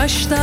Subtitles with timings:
[0.00, 0.39] Küçük yaşta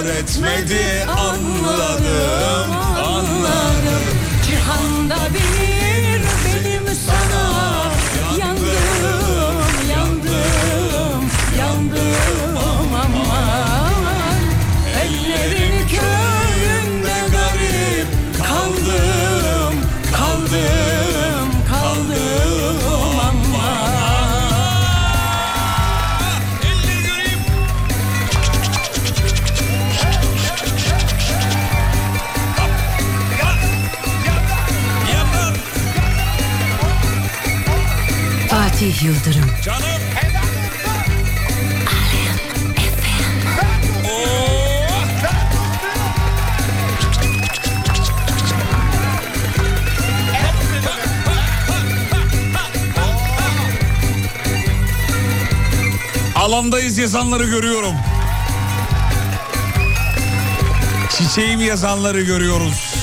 [0.00, 2.72] kar etmedi anladım,
[3.04, 4.02] anladım.
[4.46, 5.69] Cihanda bir
[39.00, 39.82] Fatih Yıldırım, canım.
[56.36, 57.94] Alandayız yazanları görüyorum.
[61.18, 62.94] Çiçeğim yazanları görüyoruz.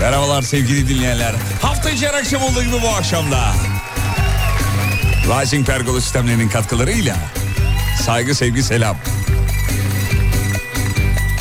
[0.00, 1.34] Merhabalar sevgili dinleyenler.
[1.62, 3.71] Hafta içi her akşam olduğu gibi bu akşamda.
[5.28, 7.16] Rising Pergola sistemlerinin katkılarıyla
[8.02, 8.96] saygı sevgi selam.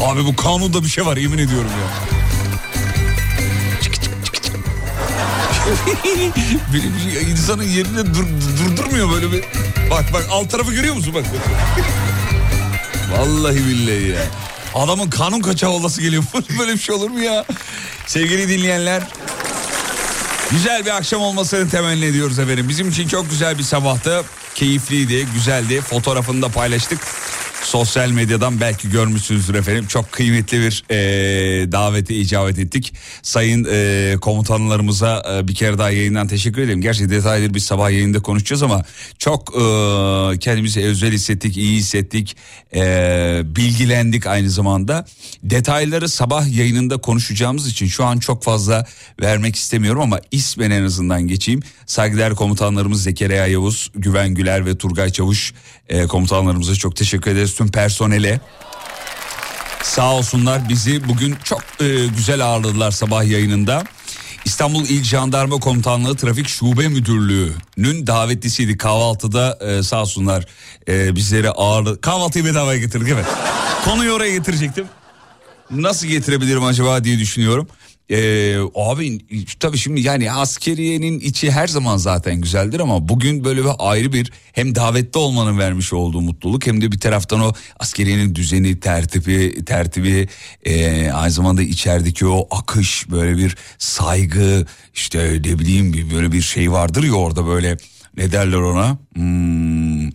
[0.02, 2.12] Abi bu kanunda bir şey var yemin ediyorum ya.
[6.74, 8.26] Bir insanın yerinde dur,
[8.60, 9.44] durdurmuyor böyle bir.
[9.92, 11.26] Bak bak alt tarafı görüyor musun bak.
[13.18, 14.22] Vallahi billahi ya.
[14.76, 16.24] Adamın kanun kaçağı olası geliyor.
[16.60, 17.46] böyle bir şey olur mu ya?
[18.08, 19.04] Sevgili dinleyenler
[20.52, 22.70] Güzel bir akşam olmasını temenni ediyoruz efendim.
[22.70, 24.24] Bizim için çok güzel bir sabahtı.
[24.56, 25.82] Keyifliydi, güzeldi.
[25.82, 27.00] Fotoğrafını da paylaştık.
[27.72, 29.86] Sosyal medyadan belki görmüşsünüzdür efendim.
[29.88, 32.94] Çok kıymetli bir e, davete icabet ettik.
[33.22, 36.82] Sayın e, komutanlarımıza e, bir kere daha yayından teşekkür ederim.
[36.82, 38.84] Gerçi detayları biz sabah yayında konuşacağız ama
[39.20, 42.38] çok e, kendimizi özel hissettik, iyi hissettik.
[42.76, 45.06] E, bilgilendik aynı zamanda.
[45.44, 48.86] Detayları sabah yayınında konuşacağımız için şu an çok fazla
[49.22, 51.62] vermek istemiyorum ama ismen en azından geçeyim.
[51.86, 55.54] Saygıdeğer komutanlarımız Zekeriya Yavuz, Güven Güler ve Turgay Çavuş
[55.90, 57.61] e, komutanlarımıza çok teşekkür ederiz.
[57.62, 58.42] Tüm personele
[59.84, 63.84] sağ olsunlar bizi bugün çok e, güzel ağırladılar sabah yayınında.
[64.46, 68.78] İstanbul İl Jandarma Komutanlığı Trafik Şube Müdürlüğü'nün davetlisiydi.
[68.78, 70.46] Kahvaltıda e, sağ olsunlar
[70.88, 72.02] e, bizleri ağırladı.
[72.02, 73.26] Kahvaltıyı bedavaya getirdik evet.
[73.86, 74.86] Konuyu oraya getirecektim.
[75.72, 77.68] Nasıl getirebilirim acaba diye düşünüyorum.
[78.10, 79.20] Ee, abi
[79.60, 84.32] tabii şimdi yani askeriyenin içi her zaman zaten güzeldir ama bugün böyle bir ayrı bir
[84.54, 90.28] hem davetli olmanın vermiş olduğu mutluluk hem de bir taraftan o askeriyenin düzeni, tertibi, tertibi
[90.64, 96.72] e, aynı zamanda içerideki o akış böyle bir saygı işte ne bileyim böyle bir şey
[96.72, 97.78] vardır ya orada böyle
[98.18, 100.10] ne derler ona Hmm,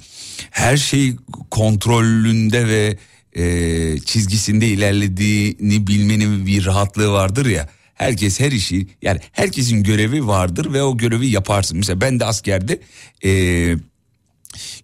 [0.51, 1.17] her şey
[1.51, 2.99] kontrolünde ve
[3.37, 7.69] e, çizgisinde ilerlediğini bilmenin bir rahatlığı vardır ya.
[7.97, 11.79] Herkes her işi yani herkesin görevi vardır ve o görevi yaparsın.
[11.79, 12.81] Mesela ben de askerde
[13.25, 13.31] e,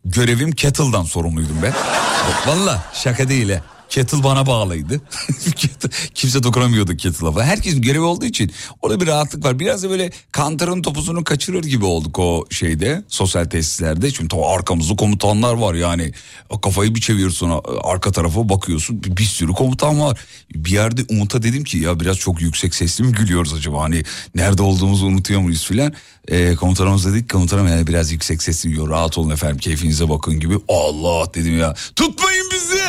[0.05, 1.73] görevim kettle'dan sorumluydum ben.
[2.47, 3.61] Valla şaka değil he.
[3.93, 5.01] Kettle bana bağlıydı.
[6.15, 7.45] Kimse dokunamıyordu kettle'a falan.
[7.45, 8.53] Herkesin görevi olduğu için
[8.83, 9.59] orada bir rahatlık var.
[9.59, 14.11] Biraz da böyle kantarın topuzunu kaçırır gibi olduk o şeyde sosyal tesislerde.
[14.11, 16.13] Çünkü tabii arkamızda komutanlar var yani.
[16.63, 20.21] Kafayı bir çeviriyorsun arka tarafa bakıyorsun bir, bir sürü komutan var.
[20.55, 23.83] Bir yerde Umut'a dedim ki ya biraz çok yüksek sesli mi gülüyoruz acaba?
[23.83, 24.03] Hani
[24.35, 25.93] nerede olduğumuzu unutuyor muyuz filan.
[26.29, 30.55] E, komutanımız dedik komutanım yani biraz yüksek sesli diyor rahat olun efendim keyfinize bakın gibi.
[30.69, 32.83] Allah dedim ya tutmayın bizi.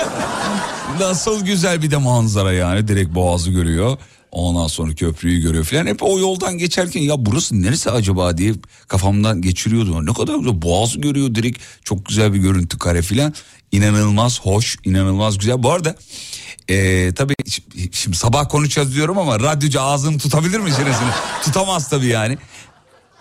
[1.00, 3.98] Nasıl güzel bir de manzara yani direkt boğazı görüyor.
[4.32, 5.86] Ondan sonra köprüyü görüyor falan.
[5.86, 8.54] Hep o yoldan geçerken ya burası neresi acaba diye
[8.88, 10.06] kafamdan geçiriyordum.
[10.06, 13.34] Ne kadar güzel boğazı görüyor direkt çok güzel bir görüntü kare falan.
[13.72, 15.64] İnanılmaz hoş inanılmaz güzel.
[15.64, 15.96] Bu arada
[16.70, 17.36] ee, tabii
[17.92, 21.10] şimdi sabah konuşacağız diyorum ama radyocu ağzını tutabilir mi çenesini?
[21.44, 22.38] Tutamaz tabii yani.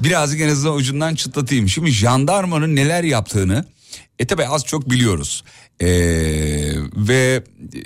[0.00, 1.68] Birazcık en azından ucundan çıtlatayım.
[1.68, 3.64] Şimdi jandarmanın neler yaptığını
[4.18, 5.44] e tabi az çok biliyoruz.
[5.80, 5.86] Ee,
[6.96, 7.44] ve
[7.74, 7.80] e,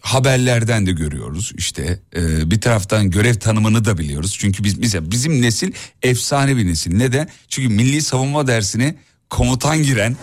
[0.00, 5.42] haberlerden de görüyoruz işte e, bir taraftan görev tanımını da biliyoruz çünkü biz mesela bizim
[5.42, 5.72] nesil
[6.02, 8.96] efsane bir nesil neden çünkü milli savunma dersine
[9.30, 10.16] komutan giren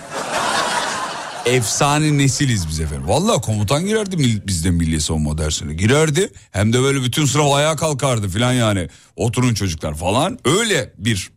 [1.45, 3.07] efsane nesiliz biz efendim.
[3.07, 5.73] Vallahi komutan girerdi bizde milli savunma dersine.
[5.73, 8.89] Girerdi hem de böyle bütün sıra ayağa kalkardı falan yani.
[9.15, 10.39] Oturun çocuklar falan.
[10.45, 11.31] Öyle bir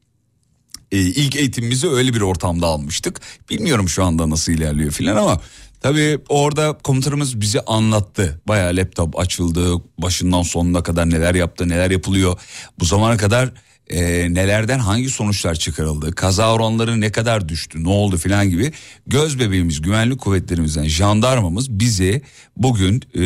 [0.92, 3.20] e, ilk eğitimimizi öyle bir ortamda almıştık.
[3.50, 5.40] Bilmiyorum şu anda nasıl ilerliyor filan ama
[5.80, 8.40] tabii orada komutanımız bize anlattı.
[8.48, 12.40] Bayağı laptop açıldı başından sonuna kadar neler yaptı neler yapılıyor.
[12.78, 13.52] Bu zamana kadar
[13.88, 14.00] e,
[14.34, 18.72] nelerden hangi sonuçlar çıkarıldı, kaza oranları ne kadar düştü, ne oldu filan gibi
[19.06, 22.22] göz bebeğimiz, güvenlik kuvvetlerimizden jandarmamız bizi
[22.56, 23.24] bugün e,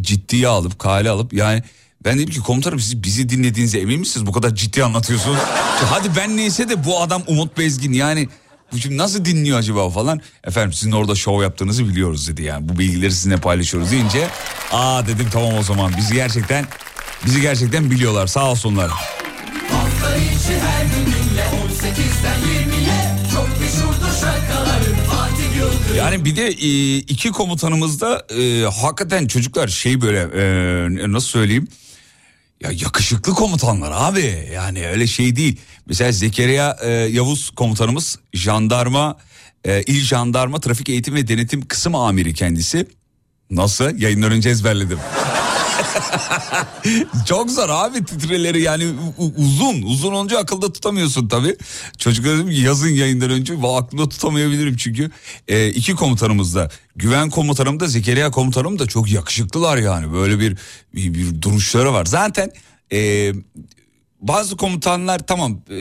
[0.00, 1.62] ciddiye alıp kale alıp yani
[2.06, 4.26] ben dedim ki komutanım siz bizi dinlediğinize emin misiniz?
[4.26, 5.38] Bu kadar ciddi anlatıyorsunuz.
[5.90, 8.28] Hadi ben neyse de bu adam Umut Bezgin yani
[8.72, 10.20] bu şimdi nasıl dinliyor acaba falan.
[10.44, 12.68] Efendim sizin orada şov yaptığınızı biliyoruz dedi yani.
[12.68, 14.28] Bu bilgileri sizinle paylaşıyoruz deyince.
[14.72, 16.66] Aa dedim tamam o zaman bizi gerçekten
[17.26, 18.90] bizi gerçekten biliyorlar sağ olsunlar.
[19.70, 25.96] Hafta içi her gününle 18'den 20'ye çok meşhurdur şarkıların Fatih Yıldırım.
[25.96, 31.68] Yani bir de e, iki komutanımız da e, hakikaten çocuklar şey böyle e, nasıl söyleyeyim
[32.60, 35.60] ya yakışıklı komutanlar abi yani öyle şey değil.
[35.86, 39.16] Mesela Zekeriya e, Yavuz komutanımız jandarma
[39.64, 42.86] e, il jandarma trafik eğitim ve denetim kısım amiri kendisi.
[43.50, 44.98] Nasıl yayından önce ezberledim.
[47.26, 48.84] Çok zor abi titreleri yani
[49.36, 51.56] uzun uzun olunca akılda tutamıyorsun tabi.
[51.98, 55.10] Çocuk dedim ki yazın yayından önce aklımda tutamayabilirim çünkü.
[55.48, 60.56] E, iki komutanımız da güven komutanım da Zekeriya komutanım da çok yakışıklılar yani böyle bir
[60.94, 62.04] bir, bir duruşları var.
[62.04, 62.50] Zaten
[62.92, 63.32] e,
[64.20, 65.76] bazı komutanlar tamam e,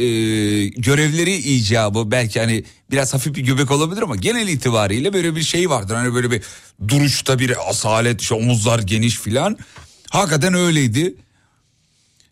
[0.65, 5.69] görevleri icabı belki hani biraz hafif bir göbek olabilir ama genel itibariyle böyle bir şey
[5.69, 5.95] vardır.
[5.95, 6.41] Hani böyle bir
[6.87, 9.57] duruşta bir asalet işte omuzlar geniş filan.
[10.15, 11.15] Hakikaten öyleydi.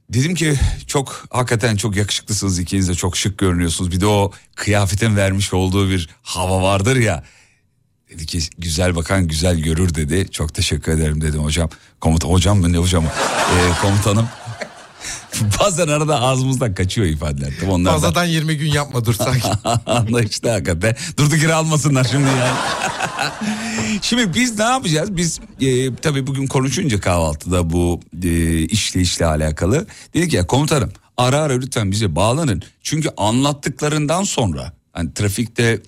[0.09, 0.55] Dedim ki
[0.87, 3.91] çok hakikaten çok yakışıklısınız ikiniz de çok şık görünüyorsunuz.
[3.91, 7.23] Bir de o kıyafetin vermiş olduğu bir hava vardır ya.
[8.09, 10.31] Dedi ki güzel bakan güzel görür dedi.
[10.31, 11.69] Çok teşekkür ederim dedim hocam.
[11.99, 13.05] Komutan hocam mı ne hocam?
[13.05, 14.29] Ee, komutanım.
[15.59, 17.53] Bazen arada ağzımızdan kaçıyor ifadeler.
[17.59, 17.99] Tabii onlardan...
[17.99, 19.37] Fazladan 20 gün yapma dursak.
[19.85, 20.95] Anla işte hakikaten.
[21.17, 22.57] Durduk yere almasınlar şimdi yani.
[24.01, 25.17] şimdi biz ne yapacağız?
[25.17, 29.87] Biz e, tabii bugün konuşunca kahvaltıda bu e, işle işle alakalı.
[30.13, 32.63] Dedik ya komutanım ara ara lütfen bize bağlanın.
[32.81, 35.81] Çünkü anlattıklarından sonra hani trafikte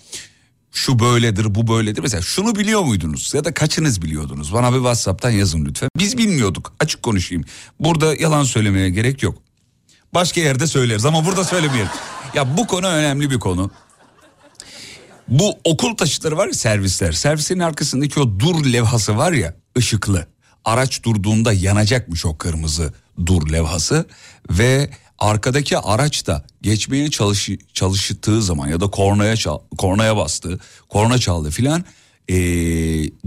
[0.76, 2.02] şu böyledir bu böyledir.
[2.02, 4.54] Mesela şunu biliyor muydunuz ya da kaçınız biliyordunuz?
[4.54, 5.90] Bana bir WhatsApp'tan yazın lütfen.
[5.98, 7.44] Biz bilmiyorduk açık konuşayım.
[7.80, 9.38] Burada yalan söylemeye gerek yok.
[10.14, 11.92] Başka yerde söyleriz ama burada söylemeyelim.
[12.34, 13.72] Ya bu konu önemli bir konu.
[15.28, 17.12] Bu okul taşıtları var ya servisler.
[17.12, 20.28] Servislerin arkasındaki o dur levhası var ya ışıklı.
[20.66, 22.94] Araç durduğunda yanacakmış o kırmızı
[23.26, 24.06] dur levhası
[24.50, 31.18] ve arkadaki araç da geçmeye çalış, çalıştığı zaman ya da kornaya çal, kornaya bastı, korna
[31.18, 31.86] çaldı filan
[32.28, 32.38] e,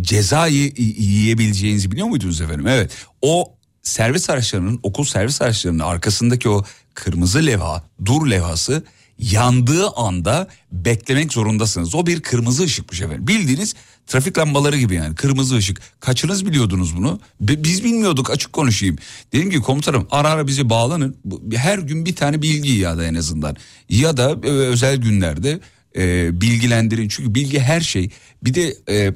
[0.01, 2.67] ceza yiyebileceğinizi biliyor muydunuz efendim?
[2.67, 2.91] Evet
[3.23, 6.65] o servis araçlarının okul servis araçlarının arkasındaki o
[6.95, 8.83] kırmızı levha dur levhası
[9.19, 11.95] yandığı anda beklemek zorundasınız.
[11.95, 13.27] O bir kırmızı ışıkmış efendim.
[13.27, 13.75] Bildiğiniz
[14.09, 15.81] trafik lambaları gibi yani kırmızı ışık.
[16.01, 17.21] Kaçınız biliyordunuz bunu?
[17.41, 18.97] Biz bilmiyorduk açık konuşayım.
[19.33, 21.17] Dedim ki komutanım ara ara bizi bağlanın.
[21.55, 23.57] Her gün bir tane bilgi ya da en azından.
[23.89, 25.61] Ya da e, özel günlerde
[25.97, 27.09] e, bilgilendirin.
[27.09, 28.11] Çünkü bilgi her şey.
[28.45, 29.15] Bir de e,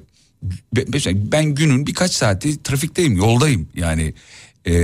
[1.32, 4.14] ben günün birkaç saati trafikteyim yoldayım yani.
[4.66, 4.74] E,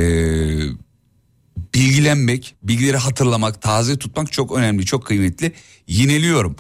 [1.75, 5.53] bilgilenmek, bilgileri hatırlamak, taze tutmak çok önemli, çok kıymetli.
[5.87, 6.57] Yineliyorum.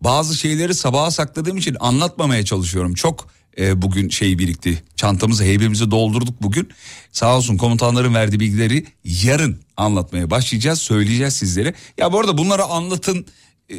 [0.00, 2.94] Bazı şeyleri sabaha sakladığım için anlatmamaya çalışıyorum.
[2.94, 3.28] Çok
[3.58, 4.82] e, bugün şey birikti.
[4.96, 6.68] Çantamızı, heybemizi doldurduk bugün.
[7.12, 11.74] Sağ olsun komutanların verdiği bilgileri yarın anlatmaya başlayacağız, söyleyeceğiz sizlere.
[11.98, 13.26] Ya bu arada bunları anlatın
[13.68, 13.76] e,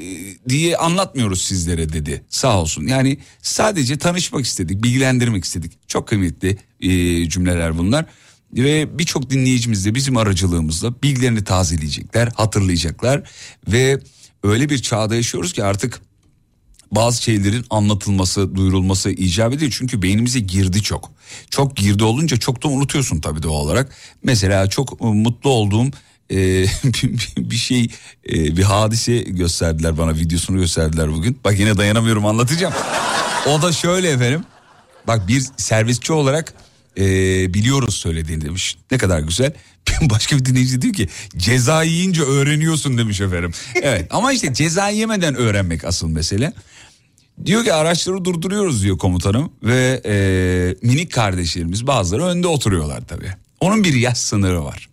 [0.50, 2.24] diye anlatmıyoruz sizlere dedi.
[2.30, 2.88] Sağ olsun.
[2.88, 5.90] Yani sadece tanışmak istedik, bilgilendirmek istedik.
[5.90, 6.90] Çok kıymetli e,
[7.30, 8.06] cümleler bunlar
[8.54, 13.30] ve birçok dinleyicimiz de bizim aracılığımızla bilgilerini tazeleyecekler, hatırlayacaklar
[13.68, 14.00] ve
[14.44, 16.01] öyle bir çağda yaşıyoruz ki artık
[16.91, 19.74] bazı şeylerin anlatılması, duyurulması icap ediyor.
[19.77, 21.12] Çünkü beynimize girdi çok.
[21.50, 23.95] Çok girdi olunca çok da unutuyorsun tabii doğal olarak.
[24.24, 25.91] Mesela çok mutlu olduğum
[26.31, 26.38] e,
[27.38, 27.88] bir şey,
[28.29, 31.39] e, bir hadise gösterdiler bana videosunu gösterdiler bugün.
[31.43, 32.74] Bak yine dayanamıyorum anlatacağım.
[33.48, 34.43] O da şöyle efendim.
[35.07, 36.53] Bak bir servisçi olarak
[36.98, 37.03] e,
[37.53, 38.77] biliyoruz söylediğini demiş.
[38.91, 39.53] Ne kadar güzel.
[40.01, 41.07] Başka bir dinleyici diyor ki
[41.38, 43.51] ceza yiyince öğreniyorsun demiş efendim.
[43.81, 46.53] Evet ama işte ceza yemeden öğrenmek asıl mesele.
[47.45, 53.31] Diyor ki araçları durduruyoruz diyor komutanım ve e, minik kardeşlerimiz bazıları önde oturuyorlar tabii.
[53.59, 54.89] Onun bir yaş sınırı var.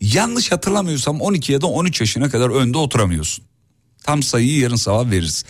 [0.00, 3.44] Yanlış hatırlamıyorsam 12 ya da 13 yaşına kadar önde oturamıyorsun.
[4.02, 5.44] Tam sayıyı yarın sabah veririz.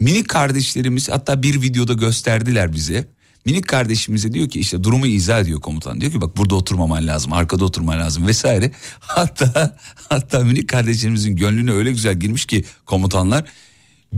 [0.00, 3.08] Minik kardeşlerimiz hatta bir videoda gösterdiler bize.
[3.46, 6.00] Minik kardeşimize diyor ki işte durumu izah ediyor komutan.
[6.00, 8.70] Diyor ki bak burada oturmaman lazım, arkada oturman lazım vesaire.
[9.00, 9.76] Hatta
[10.08, 13.44] hatta minik kardeşimizin gönlüne öyle güzel girmiş ki komutanlar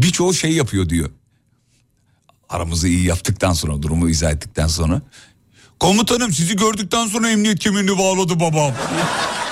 [0.02, 1.10] birçoğu şey yapıyor diyor.
[2.48, 5.02] Aramızı iyi yaptıktan sonra, durumu izah ettikten sonra.
[5.80, 8.72] Komutanım sizi gördükten sonra emniyet kemerini bağladı babam.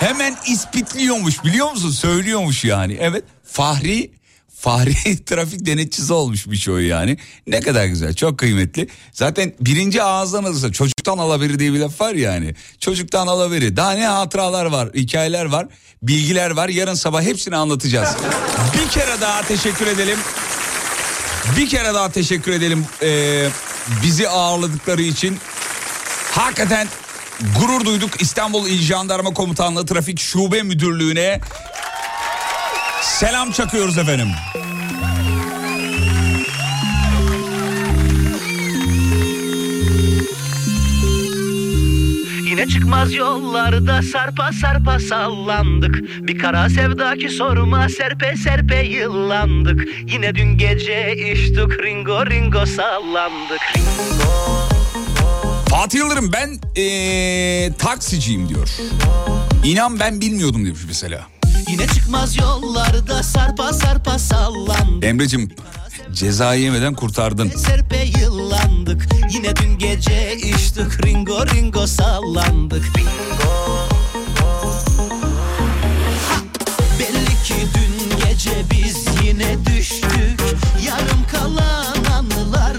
[0.01, 1.91] Hemen ispitliyormuş biliyor musun?
[1.91, 2.97] Söylüyormuş yani.
[3.01, 4.11] Evet Fahri
[4.65, 7.19] Fahri trafik denetçisi olmuş bir şey yani.
[7.47, 8.89] Ne kadar güzel çok kıymetli.
[9.13, 12.55] Zaten birinci ağızdan alırsa çocuktan alaberi diye bir laf var yani.
[12.81, 15.67] Çocuktan alaberi daha ne hatıralar var hikayeler var
[16.03, 18.17] bilgiler var yarın sabah hepsini anlatacağız.
[18.75, 20.19] bir kere daha teşekkür edelim.
[21.57, 23.49] Bir kere daha teşekkür edelim ee,
[24.03, 25.39] bizi ağırladıkları için.
[26.33, 26.89] Hakikaten
[27.61, 31.41] gurur duyduk İstanbul İl Jandarma Komutanlığı Trafik Şube Müdürlüğü'ne
[33.05, 34.29] Selam çakıyoruz efendim.
[42.45, 45.95] Yine çıkmaz yollarda sarpa sarpa sallandık
[46.29, 54.35] Bir kara sevdaki sorma serpe serpe yıllandık Yine dün gece içtik ringo ringo sallandık Ringo
[55.69, 58.69] Fatih Yıldırım ben ee, taksiciyim diyor.
[59.65, 61.34] İnan ben bilmiyordum demiş mesela.
[61.75, 65.05] Yine çıkmaz yollarda sarpa sarpa sallandık.
[65.05, 65.49] Emre'cim
[66.13, 67.49] ceza yemeden kurtardın.
[67.49, 69.07] Serpe yıllandık.
[69.31, 72.85] Yine dün gece içtik ringo ringo sallandık.
[72.99, 73.89] Ringo.
[76.99, 80.41] Belli ki dün gece biz yine düştük.
[80.87, 82.74] Yarım kalan anılarla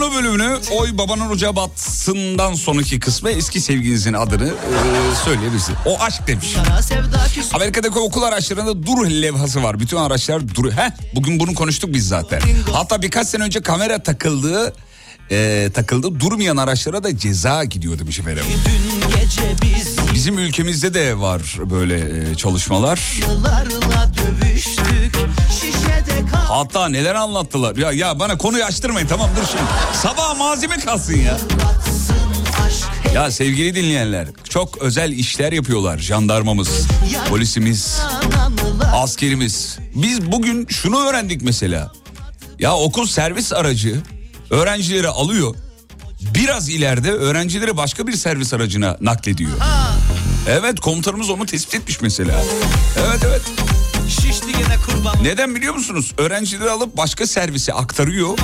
[0.00, 5.74] Efendim şarkının o bölümünü Oy Babanın Ocağı Batsın'dan sonraki kısmı eski sevgilinizin adını e, söyleyebilirsin.
[5.86, 6.56] O aşk demiş.
[7.54, 9.80] Amerika'daki okul araçlarında dur levhası var.
[9.80, 10.72] Bütün araçlar dur.
[10.72, 12.40] Heh, bugün bunu konuştuk biz zaten.
[12.72, 14.74] Hatta birkaç sene önce kamera takıldığı
[15.30, 16.20] e, takıldı.
[16.20, 18.44] Durmayan araçlara da ceza gidiyor demiş efendim.
[18.66, 23.00] dün gece biz Bizim ülkemizde de var böyle e, çalışmalar.
[26.48, 27.76] Hatta neler anlattılar.
[27.76, 29.62] Ya ya bana konuyu açtırmayın tamam dur şimdi.
[30.02, 31.38] Sabah malzeme kalsın ya.
[33.14, 36.86] Ya sevgili dinleyenler çok özel işler yapıyorlar jandarmamız,
[37.28, 38.00] polisimiz,
[38.94, 39.78] askerimiz.
[39.94, 41.92] Biz bugün şunu öğrendik mesela.
[42.58, 44.02] Ya okul servis aracı
[44.50, 45.54] öğrencileri alıyor.
[46.34, 49.50] Biraz ileride öğrencileri başka bir servis aracına naklediyor.
[50.48, 52.42] Evet komutanımız onu tespit etmiş mesela.
[52.98, 53.42] Evet evet.
[54.08, 56.12] Şişti gene kurban Neden biliyor musunuz?
[56.18, 58.38] Öğrencileri alıp başka servise aktarıyor.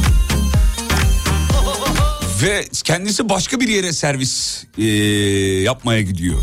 [2.43, 6.43] Ve kendisi başka bir yere servis eee, yapmaya gidiyor.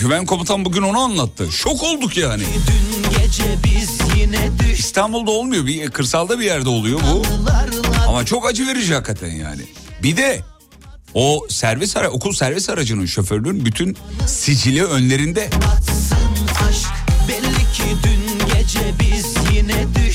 [0.00, 1.52] Güven komutan bugün onu anlattı.
[1.52, 2.42] Şok olduk yani.
[2.42, 5.66] Dün gece biz yine İstanbul'da olmuyor.
[5.66, 7.22] Bir kırsalda bir yerde oluyor bu.
[8.08, 9.62] Ama çok acı verici hakikaten yani.
[10.02, 10.40] Bir de
[11.14, 15.50] o servis ara okul servis aracının şoförünün bütün sicili önlerinde.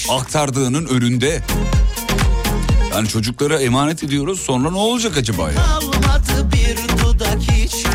[0.10, 1.42] aktardığının önünde.
[2.92, 5.80] Yani çocuklara emanet ediyoruz sonra ne olacak acaba ya?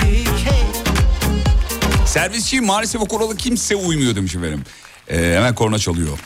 [0.05, 0.25] Hey.
[2.07, 4.65] Servisçi maalesef o kurala kimse uymuyor demiş efendim.
[5.09, 6.19] Ee, hemen korna çalıyor.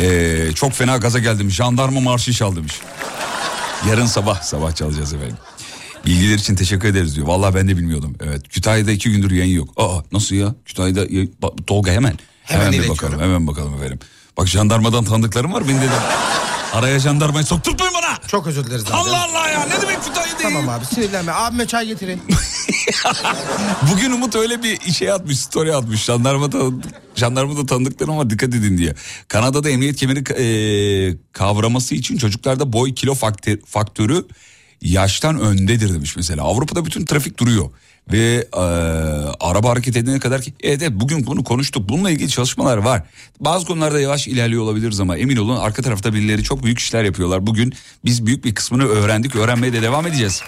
[0.00, 2.74] Ee, çok fena gaza geldim jandarma marşı çal demiş.
[3.88, 5.36] Yarın sabah sabah çalacağız efendim.
[6.06, 7.26] Bilgiler için teşekkür ederiz diyor.
[7.26, 8.16] Vallahi ben de bilmiyordum.
[8.20, 9.68] Evet Kütahya'da iki gündür yayın yok.
[9.76, 10.54] Aa nasıl ya?
[10.64, 11.06] Kütahya'da
[11.66, 12.18] Tolga hemen.
[12.42, 12.96] Hemen bir iletiyorum.
[12.96, 13.98] bakalım hemen bakalım efendim.
[14.36, 15.68] Bak jandarmadan tanıdıklarım var.
[15.68, 15.88] Beni de
[16.72, 18.18] araya jandarmayı sokturtmayın bana.
[18.28, 18.92] Çok özür dileriz abi.
[18.92, 20.42] Allah Allah ya ne demek Kütahya değil.
[20.42, 21.32] Tamam abi sinirlenme.
[21.32, 22.22] Abime çay getirin.
[23.92, 26.04] Bugün Umut öyle bir şey atmış, story atmış.
[26.04, 26.58] Jandarma da,
[27.14, 28.94] jandarma da tanıdıklarım ama dikkat edin diye.
[29.28, 30.46] Kanada'da emniyet kemeri e,
[31.32, 34.24] kavraması için çocuklarda boy kilo faktör, faktörü
[34.82, 36.42] yaştan öndedir demiş mesela.
[36.42, 37.70] Avrupa'da bütün trafik duruyor.
[38.12, 38.60] Ve e,
[39.40, 41.88] araba hareket edene kadar ki evet, evet bugün bunu konuştuk.
[41.88, 43.02] Bununla ilgili çalışmalar var.
[43.40, 47.46] Bazı konularda yavaş ilerliyor olabiliriz ama emin olun arka tarafta birileri çok büyük işler yapıyorlar.
[47.46, 49.36] Bugün biz büyük bir kısmını öğrendik.
[49.36, 50.42] Öğrenmeye de devam edeceğiz.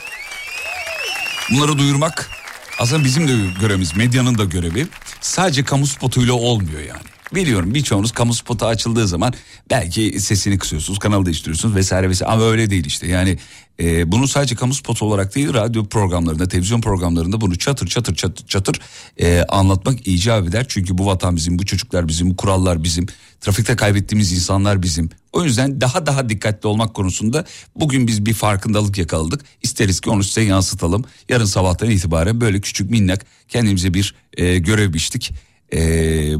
[1.50, 2.30] Bunları duyurmak
[2.78, 4.86] aslında bizim de görevimiz, medyanın da görevi.
[5.20, 7.15] Sadece kamu spotuyla olmuyor yani.
[7.34, 9.32] Biliyorum birçoğunuz kamu spotu açıldığı zaman
[9.70, 12.32] belki sesini kısıyorsunuz, kanalı değiştiriyorsunuz vesaire vesaire.
[12.32, 13.38] Ama öyle değil işte yani
[13.80, 18.46] e, bunu sadece kamu spotu olarak değil radyo programlarında, televizyon programlarında bunu çatır çatır çatır
[18.46, 18.80] çatır
[19.20, 20.66] e, anlatmak icap eder.
[20.68, 23.06] Çünkü bu vatan bizim, bu çocuklar bizim, bu kurallar bizim,
[23.40, 25.10] trafikte kaybettiğimiz insanlar bizim.
[25.32, 27.44] O yüzden daha daha dikkatli olmak konusunda
[27.76, 29.40] bugün biz bir farkındalık yakaladık.
[29.62, 31.04] İsteriz ki onu size yansıtalım.
[31.28, 35.32] Yarın sabahtan itibaren böyle küçük minnak kendimize bir e, görev biçtik.
[35.72, 35.78] E,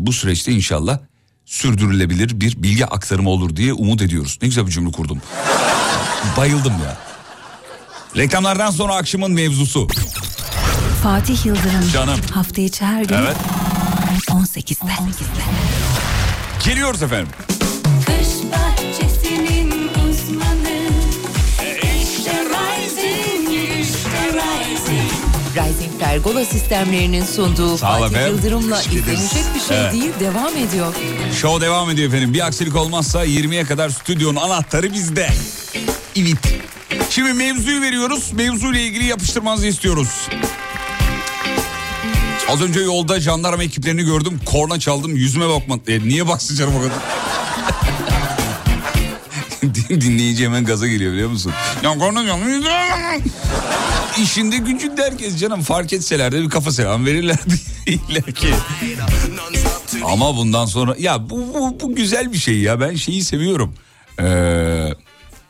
[0.07, 0.99] bu süreçte inşallah
[1.45, 4.39] sürdürülebilir bir bilgi aktarımı olur diye umut ediyoruz.
[4.43, 5.23] Ne güzel bir cümle kurdum.
[6.37, 6.97] Bayıldım ya.
[8.17, 9.89] Reklamlardan sonra akşamın mevzusu.
[11.03, 11.91] Fatih Yıldırım.
[11.93, 12.21] Canım.
[12.35, 13.37] Hafta içi her gün Evet.
[14.29, 14.93] 18'de.
[16.65, 17.29] Geliyoruz efendim.
[18.07, 19.66] Kış bahçesinin
[26.01, 28.37] Pergola sistemlerinin sunduğu Sağ Fatih efendim.
[28.37, 29.21] Yıldırım'la Teşekkür ederiz.
[29.25, 29.93] izlenecek bir şey Evet.
[29.93, 30.95] değil devam ediyor.
[31.41, 32.35] Show devam ediyor efendim.
[32.35, 35.29] Bir aksilik olmazsa 20'ye kadar stüdyonun anahtarı bizde.
[36.17, 36.37] Evet.
[37.11, 38.33] Şimdi mevzuyu veriyoruz.
[38.33, 40.09] Mevzuyla ilgili yapıştırmanızı istiyoruz.
[42.49, 44.41] Az önce yolda jandarma ekiplerini gördüm.
[44.47, 45.79] Korna çaldım yüzüme bakma.
[45.89, 46.97] E, niye baksın canım o kadar?
[49.89, 51.53] Din- Dinleyici hemen gaza geliyor biliyor musun?
[51.83, 51.91] Ya
[52.91, 53.27] bakma.
[54.23, 57.55] İşinde gücünde herkes canım fark etseler de bir kafa selam verirlerdi
[58.35, 58.49] ki.
[60.05, 63.75] Ama bundan sonra ya bu, bu, bu güzel bir şey ya ben şeyi seviyorum.
[64.21, 64.89] Ee,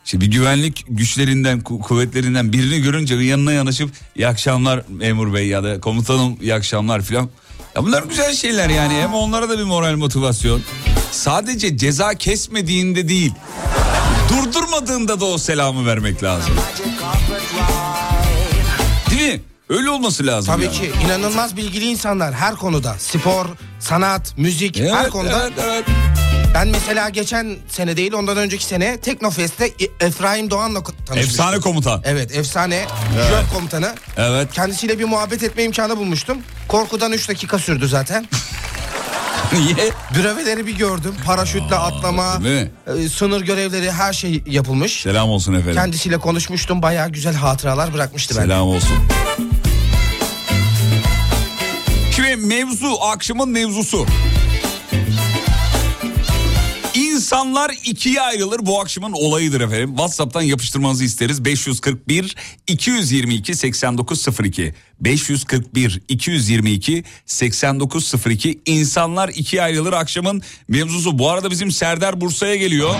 [0.05, 5.63] işte bir güvenlik güçlerinden ku- kuvvetlerinden birini görünce yanına yanaşıp iyi akşamlar memur bey ya
[5.63, 7.29] da komutanım iyi akşamlar filan.
[7.75, 10.61] Ya bunlar güzel şeyler yani hem onlara da bir moral motivasyon.
[11.11, 13.31] Sadece ceza kesmediğinde değil
[14.29, 16.53] durdurmadığında da o selamı vermek lazım.
[19.11, 19.41] Değil mi?
[19.69, 20.53] Öyle olması lazım.
[20.53, 20.75] Tabii yani.
[20.77, 22.95] ki inanılmaz bilgili insanlar her konuda.
[22.99, 23.45] Spor,
[23.79, 25.41] sanat, müzik her Evet, konuda.
[25.41, 25.85] evet, evet.
[26.53, 31.17] Ben mesela geçen sene değil ondan önceki sene Teknofest'te Efraim Doğan'la tanışmıştım.
[31.17, 32.01] Efsane komutan.
[32.05, 32.85] Evet efsane
[33.29, 33.95] jöp komutanı.
[34.17, 34.53] Evet.
[34.53, 36.37] Kendisiyle bir muhabbet etme imkanı bulmuştum.
[36.67, 38.27] Korkudan 3 dakika sürdü zaten.
[39.53, 39.91] Niye?
[40.15, 41.15] Büreveleri bir gördüm.
[41.25, 42.71] Paraşütle atlama, mi?
[42.87, 45.01] e, sınır görevleri her şey yapılmış.
[45.01, 45.75] Selam olsun efendim.
[45.75, 46.81] Kendisiyle konuşmuştum.
[46.81, 48.45] Bayağı güzel hatıralar bırakmıştı bende.
[48.45, 48.97] Selam olsun.
[52.11, 54.05] Şimdi mevzu akşamın mevzusu.
[57.27, 59.89] İnsanlar ikiye ayrılır bu akşamın olayıdır efendim.
[59.89, 61.45] WhatsApp'tan yapıştırmanızı isteriz.
[61.45, 62.35] 541
[62.67, 71.19] 222 8902 541 222 8902 İnsanlar ikiye ayrılır akşamın mevzusu.
[71.19, 72.95] Bu arada bizim Serdar Bursa'ya geliyor.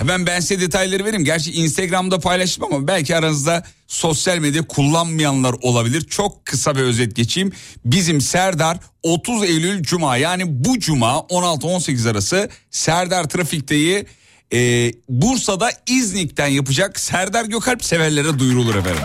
[0.00, 1.24] Hemen ben size detayları vereyim.
[1.24, 6.00] Gerçi Instagram'da paylaştım ama belki aranızda sosyal medya kullanmayanlar olabilir.
[6.08, 7.52] Çok kısa bir özet geçeyim.
[7.84, 14.06] Bizim Serdar 30 Eylül Cuma yani bu Cuma 16-18 arası Serdar Trafik'teyi
[14.52, 19.02] Ee, Bursa'da İznik'ten yapacak Serdar Gökalp severlere duyurulur efendim.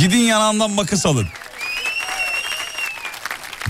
[0.00, 1.26] Gidin yanağından makas alın.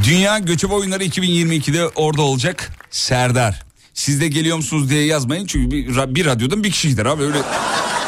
[0.05, 3.65] Dünya Göçebe Oyunları 2022'de orada olacak Serdar.
[3.97, 7.39] Siz de geliyor musunuz diye yazmayın çünkü bir, bir radyodan bir kişi gider abi öyle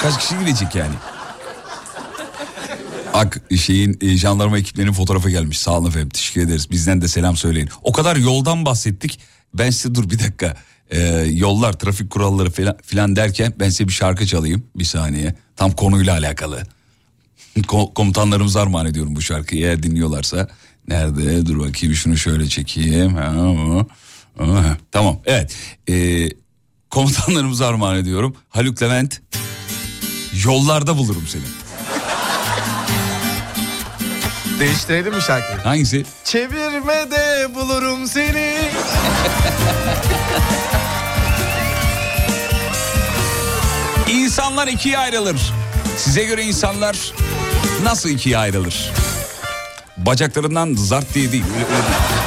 [0.03, 0.95] kaç kişi gidecek yani.
[3.15, 5.59] Ak şeyin e, jandarma ekiplerinin fotoğrafı gelmiş.
[5.59, 6.71] Sağ olun efendim teşekkür ederiz.
[6.71, 7.69] Bizden de selam söyleyin.
[7.83, 9.21] O kadar yoldan bahsettik.
[9.55, 10.57] Ben size dur bir dakika.
[10.91, 11.01] Ee,
[11.33, 14.63] yollar, trafik kuralları falan, filan derken ben size bir şarkı çalayım.
[14.77, 15.35] Bir saniye.
[15.57, 16.63] Tam konuyla alakalı.
[17.59, 20.49] Ko- komutanlarımıza armağan ediyorum bu şarkıyı eğer dinliyorlarsa.
[20.89, 21.47] Nerede?
[21.47, 23.15] Dur bakayım şunu şöyle çekeyim.
[23.15, 23.87] Ha, ha.
[24.93, 25.57] Tamam evet.
[25.89, 26.29] Ee,
[26.91, 28.37] komutanlarımıza armağan ediyorum.
[28.49, 29.21] Haluk Levent
[30.45, 31.43] yollarda bulurum seni.
[34.61, 35.59] Değiştirelim mi şarkıyı?
[35.59, 36.05] Hangisi?
[36.25, 38.59] Çevirmede bulurum seni.
[44.11, 45.53] İnsanlar ikiye ayrılır.
[45.97, 47.13] Size göre insanlar
[47.83, 48.93] nasıl ikiye ayrılır?
[49.97, 51.45] Bacaklarından zart diye değil.
[51.55, 52.19] Öyle, öyle değil.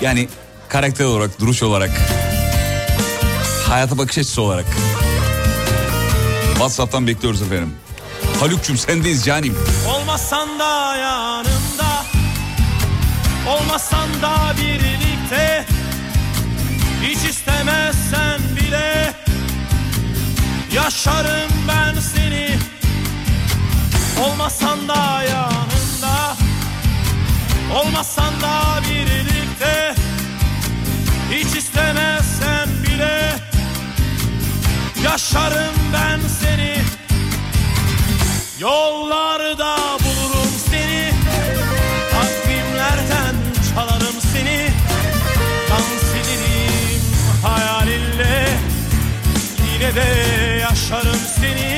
[0.00, 0.28] Yani
[0.72, 1.90] karakter olarak, duruş olarak,
[3.68, 4.64] hayata bakış açısı olarak.
[6.52, 7.74] WhatsApp'tan bekliyoruz efendim.
[8.40, 9.56] Haluk'cum sendeyiz canim.
[9.94, 12.04] Olmasan da yanımda
[13.48, 15.66] Olmasan da birlikte
[17.02, 19.12] Hiç istemezsen bile
[20.72, 22.58] Yaşarım ben seni
[24.24, 26.36] Olmasan da yanımda
[27.74, 29.91] Olmasan da birlikte
[31.72, 33.32] istemezsen bile
[35.04, 36.76] Yaşarım ben seni.
[38.58, 41.12] Yollarda bulurum seni.
[42.12, 43.34] Takvimlerden
[43.74, 44.68] çalarım seni.
[45.70, 47.02] Dans ederim
[47.42, 48.48] hayalinle
[49.72, 50.08] Yine de
[50.60, 51.71] yaşarım seni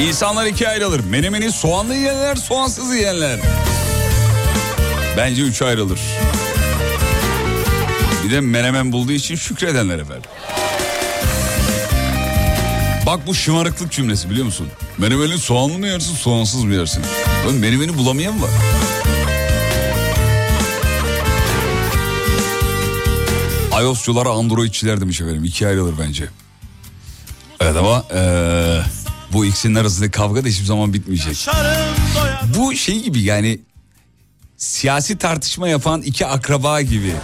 [0.00, 1.00] İnsanlar ikiye ayrılır.
[1.00, 3.40] Menemeni soğanlı yiyenler, soğansız yiyenler.
[5.16, 6.00] Bence üçe ayrılır.
[8.24, 10.30] Bir de menemen bulduğu için şükredenler efendim.
[13.06, 14.68] Bak bu şımarıklık cümlesi biliyor musun?
[14.98, 17.02] Menemeni soğanlı mı yersin, soğansız mı yersin?
[17.46, 18.50] Oğlum menemeni bulamayan var.
[23.82, 25.44] iOS'culara Androidçiler demiş efendim.
[25.44, 26.28] İkiye ayrılır bence.
[27.60, 28.82] Evet ama eee,
[29.32, 31.46] bu ikisinin arasındaki kavga da hiçbir zaman bitmeyecek.
[32.56, 33.58] Bu şey gibi yani
[34.56, 37.14] siyasi tartışma yapan iki akraba gibi.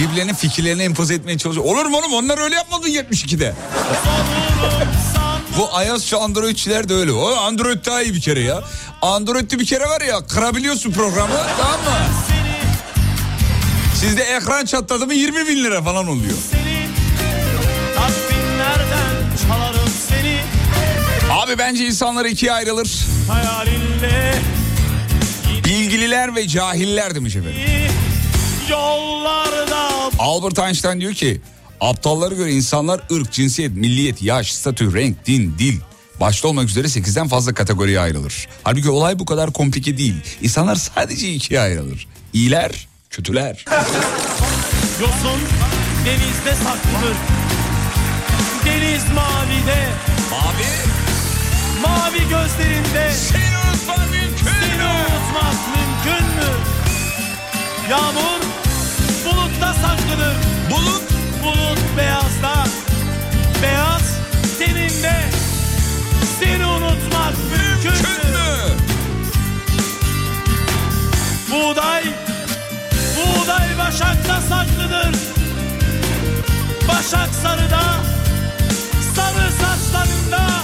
[0.00, 1.66] Birbirlerinin fikirlerini empoze etmeye çalışıyor.
[1.66, 3.54] Olur mu oğlum onlar öyle yapmadı 72'de.
[4.58, 7.12] olurum san Bu iOS'cu Androidçiler de öyle.
[7.12, 8.64] O Android daha iyi bir kere ya.
[9.02, 12.08] Android'de bir kere var ya kırabiliyorsun programı tamam mı?
[14.00, 16.38] Sizde ekran çatladı mı 20 bin lira falan oluyor.
[16.50, 16.67] seni
[21.48, 22.88] Abi bence insanlar ikiye ayrılır.
[23.28, 24.34] Hayalinle
[25.64, 27.60] Bilgililer ve cahiller demiş efendim.
[28.70, 31.40] Yollarda Albert Einstein diyor ki
[31.80, 35.80] aptallara göre insanlar ırk, cinsiyet, milliyet, yaş, statü, renk, din, dil
[36.20, 38.48] başta olmak üzere 8'den fazla kategoriye ayrılır.
[38.64, 40.14] Halbuki olay bu kadar komplike değil.
[40.42, 42.08] İnsanlar sadece ikiye ayrılır.
[42.32, 43.64] İyiler, kötüler.
[45.00, 45.40] yosun
[46.04, 47.16] denizde saklıdır
[48.64, 49.86] Deniz mavide
[50.32, 50.97] Abi
[51.82, 53.10] Mavi gözlerinde.
[53.12, 56.50] Seni unutmam mümkün Seni unutmak mümkün mü?
[57.90, 58.40] Yağmur
[59.24, 60.36] bulutta saklıdır
[60.70, 61.02] Bulut?
[61.44, 62.64] Bulut beyazda.
[63.62, 64.18] Beyaz
[64.58, 65.14] teninde.
[66.40, 68.38] Seni unutmak mümkün mümkün mü?
[68.38, 68.76] mü?
[71.50, 72.04] Buğday
[73.16, 75.18] Buğday başakta saklıdır
[76.88, 77.82] Başak sarıda
[79.16, 80.57] Sarı saçlarında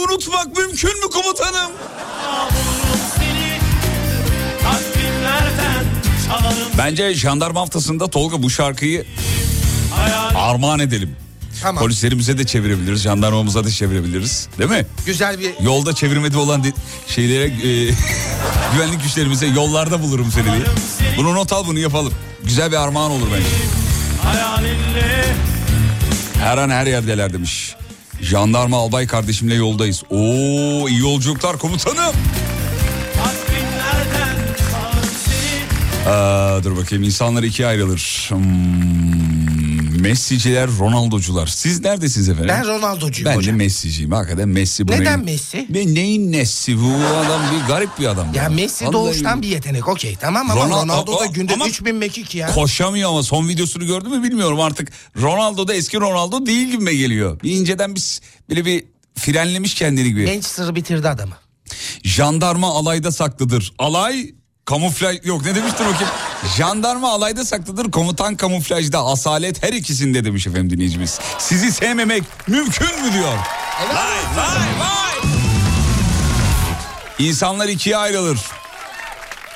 [0.00, 1.70] unutmak mümkün mü komutanım?
[6.78, 9.06] Bence jandarma haftasında Tolga bu şarkıyı
[10.34, 11.16] armağan edelim.
[11.62, 11.82] Tamam.
[11.84, 14.48] Polislerimize de çevirebiliriz, jandarmamıza da çevirebiliriz.
[14.58, 14.86] Değil mi?
[15.06, 16.64] Güzel bir Yolda çevirmede olan
[17.08, 17.94] şeylere e,
[18.74, 20.64] güvenlik güçlerimize yollarda bulurum seni diye.
[21.16, 22.12] Bunu not al bunu yapalım.
[22.44, 23.48] Güzel bir armağan olur bence.
[26.40, 27.74] Her an her yerdeler demiş.
[28.22, 30.02] Jandarma albay kardeşimle yoldayız.
[30.10, 32.14] Oo iyi yolculuklar komutanım.
[36.08, 38.26] Aa, dur bakayım insanlar ikiye ayrılır.
[38.28, 38.40] Hmm,
[40.00, 41.46] Messi'ciler, Ronaldo'cular.
[41.46, 42.48] Siz neredesiniz efendim?
[42.48, 43.56] Ben Ronaldo'cuyum Ben de hocam.
[43.56, 44.12] Messi'ciyim.
[44.12, 44.88] Hakikaten Messi.
[44.88, 45.66] Bu Neden neyin- Messi?
[45.70, 46.78] Ve neyin Messi?
[46.80, 46.94] Bu
[47.26, 48.34] adam bir garip bir adam.
[48.34, 51.94] Ya Messi Vallahi doğuştan bir yetenek okey tamam ama Ronaldo- Ronaldo da günde ama- 3000
[51.96, 52.46] mekik ya.
[52.52, 54.92] Koşamıyor ama son videosunu gördün mü bilmiyorum artık.
[55.20, 57.40] Ronaldo da eski Ronaldo değil gibi geliyor.
[57.42, 58.84] Bir inceden bir, böyle bir
[59.14, 60.26] frenlemiş kendini gibi.
[60.26, 61.34] Manchester'ı bitirdi adamı.
[62.04, 63.72] Jandarma alayda saklıdır.
[63.78, 64.34] Alay
[64.70, 66.06] kamuflaj yok ne demiştir o kim?
[66.56, 71.18] Jandarma alayda saklıdır komutan kamuflajda asalet her ikisinde demiş efendim dinleyicimiz.
[71.38, 73.32] Sizi sevmemek mümkün mü diyor.
[73.94, 75.30] Vay vay vay.
[77.18, 78.38] İnsanlar ikiye ayrılır.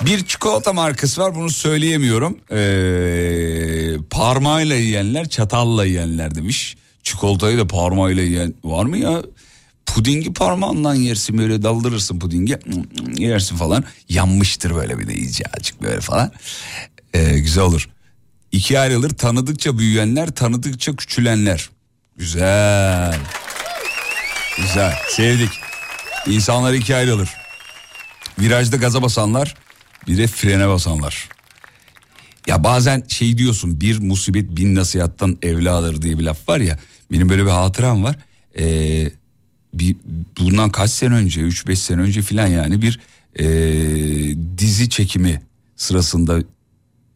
[0.01, 2.39] Bir çikolata markası var bunu söyleyemiyorum.
[2.51, 6.77] Ee, parmağıyla yiyenler çatalla yiyenler demiş.
[7.03, 9.23] Çikolatayı da parmağıyla yiyen var mı ya?
[9.95, 12.59] Pudingi parmağından yersin böyle daldırırsın pudingi
[13.17, 13.85] yersin falan.
[14.09, 16.33] Yanmıştır böyle bir de iyice azıcık böyle falan.
[17.15, 17.89] Ee, güzel olur.
[18.53, 21.71] İkiye ayrılır tanıdıkça büyüyenler tanıdıkça küçülenler.
[22.17, 23.19] Güzel.
[24.57, 25.51] Güzel sevdik.
[26.27, 27.29] İnsanlar ikiye ayrılır.
[28.39, 29.55] Virajda gaza basanlar
[30.09, 31.29] bir de frene basanlar.
[32.47, 36.79] Ya bazen şey diyorsun bir musibet bin nasihattan evladır diye bir laf var ya.
[37.13, 38.17] Benim böyle bir hatıram var.
[38.59, 39.11] Ee,
[39.79, 39.97] bir,
[40.39, 43.01] bundan kaç sene önce 3-5 sene önce filan yani bir
[43.39, 43.45] ee,
[44.59, 45.43] dizi çekimi
[45.77, 46.39] sırasında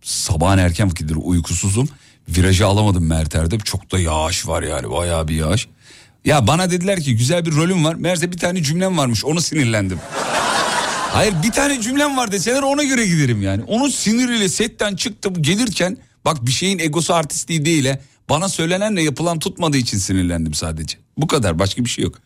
[0.03, 1.88] sabahın erken vakitleri uykusuzum.
[2.29, 5.68] Virajı alamadım Merter'de çok da yağış var yani bayağı bir yağış.
[6.25, 7.94] Ya bana dediler ki güzel bir rolüm var.
[7.94, 9.99] Meğerse bir tane cümlem varmış onu sinirlendim.
[11.12, 13.62] Hayır bir tane cümlem var deseler ona göre giderim yani.
[13.62, 18.01] Onun siniriyle setten çıktım gelirken bak bir şeyin egosu artistliği değil he.
[18.29, 20.99] Bana söylenenle yapılan tutmadığı için sinirlendim sadece.
[21.16, 22.18] Bu kadar başka bir şey yok.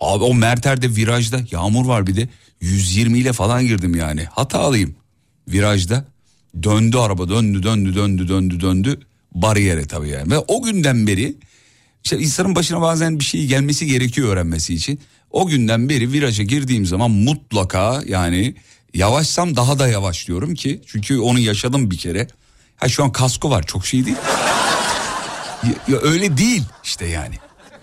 [0.00, 2.28] Abi o Merter'de virajda yağmur var bir de
[2.60, 4.24] 120 ile falan girdim yani.
[4.24, 4.94] Hatalıyım.
[5.48, 6.04] Virajda
[6.62, 9.00] döndü araba döndü döndü döndü döndü döndü
[9.34, 10.30] bariyere tabii yani.
[10.30, 11.34] Ve o günden beri
[12.04, 15.00] işte insanın başına bazen bir şey gelmesi gerekiyor öğrenmesi için.
[15.30, 18.54] O günden beri viraja girdiğim zaman mutlaka yani
[18.94, 20.82] yavaşsam daha da yavaşlıyorum ki.
[20.86, 22.28] Çünkü onu yaşadım bir kere.
[22.76, 24.16] Ha şu an kasko var çok şey değil.
[25.62, 27.34] Ya, ya öyle değil işte yani.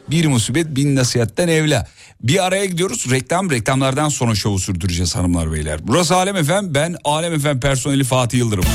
[0.10, 1.88] Bir musibet bin nasihatten evla.
[2.24, 5.88] Bir araya gidiyoruz reklam reklamlardan sonra şovu sürdüreceğiz hanımlar beyler.
[5.88, 8.66] Burası Alem Efem ben Alem Efem personeli Fatih Yıldırım.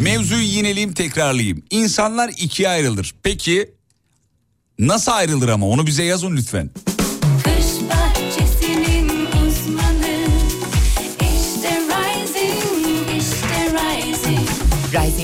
[0.00, 1.62] Mevzuyu yineleyeyim tekrarlayayım.
[1.70, 3.14] İnsanlar ikiye ayrılır.
[3.22, 3.70] Peki
[4.78, 6.70] nasıl ayrılır ama onu bize yazın lütfen.
[7.44, 10.26] Kış bahçesinin uzmanı
[11.20, 14.48] işte Rising, işte Rising.
[14.92, 15.23] Rising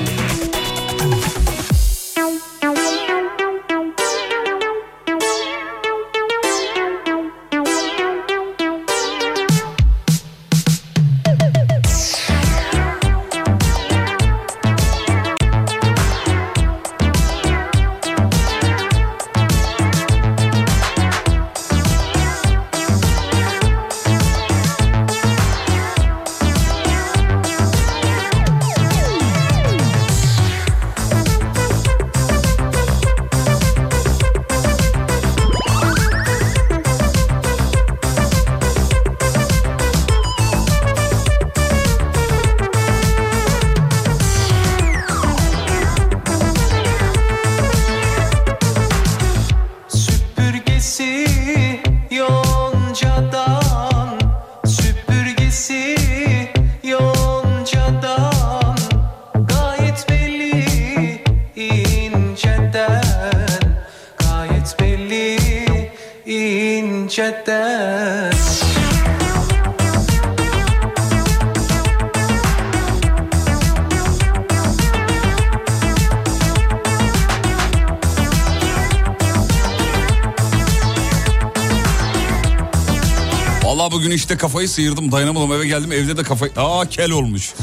[84.61, 86.51] Kafayı sıyırdım dayanamadım eve geldim evde de kafayı...
[86.57, 87.53] Aa kel olmuş.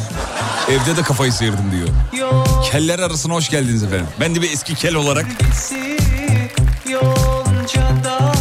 [0.68, 1.88] Evde de kafayı sıyırdım diyor.
[2.70, 4.06] Keller arasına hoş geldiniz efendim.
[4.20, 5.98] Ben de bir eski kel olarak Süpürgesi
[6.88, 8.34] yoncadan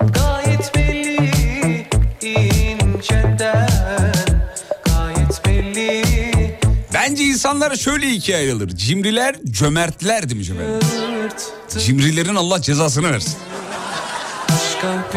[0.00, 1.86] Gayet belli
[2.20, 4.12] inceden
[4.84, 6.58] Gayet belli
[6.94, 8.68] Bence insanlar şöyle ikiye ayrılır.
[8.68, 10.88] Cimriler, cömertler demiş efendim.
[11.78, 13.34] Cimrilerin Allah cezasını versin.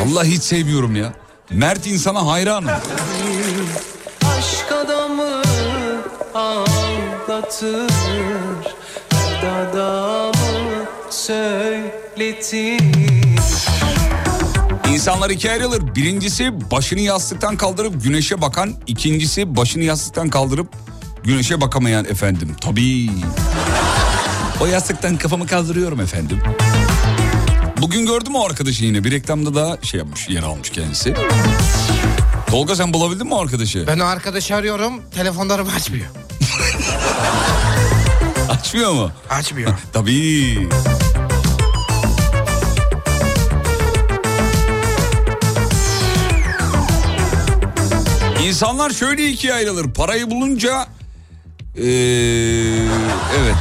[0.02, 1.25] Allah hiç sevmiyorum ya.
[1.50, 2.70] Mert insana hayranım.
[4.38, 5.42] Aşk adamı
[6.36, 7.92] ağlatır
[9.46, 12.92] adamı söyledim
[14.90, 15.96] İnsanlar ikiye ayrılır.
[15.96, 18.74] Birincisi başını yastıktan kaldırıp güneşe bakan.
[18.88, 20.68] ikincisi başını yastıktan kaldırıp
[21.24, 22.56] güneşe bakamayan efendim.
[22.62, 23.10] Tabii.
[24.62, 26.40] O yastıktan kafamı kaldırıyorum efendim.
[27.82, 29.04] Bugün gördüm o arkadaşı yine.
[29.04, 31.14] Bir reklamda da şey yapmış, yer almış kendisi.
[32.48, 33.88] Tolga sen bulabildin mi o arkadaşı?
[33.88, 34.94] Ben o arkadaşı arıyorum.
[35.16, 36.06] Telefonlarım açmıyor.
[38.50, 39.12] Açmıyor mu?
[39.30, 39.74] Açmıyor.
[39.94, 40.68] Tabii.
[48.44, 49.94] İnsanlar şöyle ikiye ayrılır.
[49.94, 50.88] Parayı bulunca...
[51.78, 51.84] Ee,
[53.40, 53.58] evet.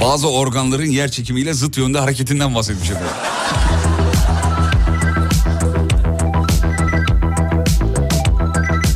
[0.00, 3.10] Bazı organların yer çekimiyle zıt yönde hareketinden bahsetmiş efendim.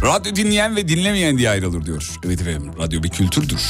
[0.02, 2.10] Radyo dinleyen ve dinlemeyen diye ayrılır diyor.
[2.26, 3.60] Evet efendim radyo bir kültürdür.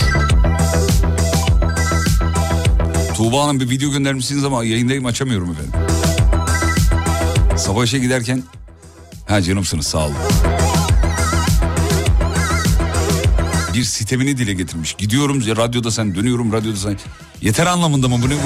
[3.16, 5.73] Tuğba Hanım bir video göndermişsiniz ama yayındayım açamıyorum efendim.
[7.57, 8.42] Sabah işe giderken...
[9.27, 10.16] Ha canımsınız sağ olun.
[13.75, 14.95] Bir sitemini dile getirmiş.
[14.95, 16.99] Gidiyorum radyoda sen dönüyorum radyoda sen.
[17.43, 18.39] Yeter anlamında mı bu ne bu?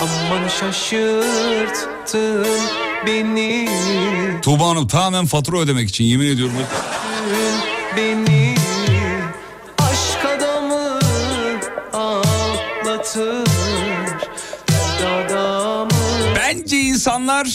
[0.00, 2.46] Aman şaşırttın
[3.06, 3.68] beni
[4.42, 6.54] Tuğba Hanım tamamen fatura ödemek için yemin ediyorum.
[7.96, 8.54] beni
[9.78, 10.98] Aşk adamı
[11.92, 13.46] ağlatır
[15.06, 15.90] Adamı
[16.36, 17.48] Bence insanlar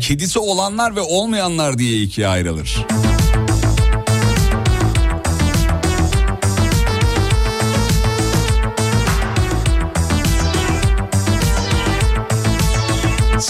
[0.00, 2.86] kedisi olanlar ve olmayanlar diye ikiye ayrılır.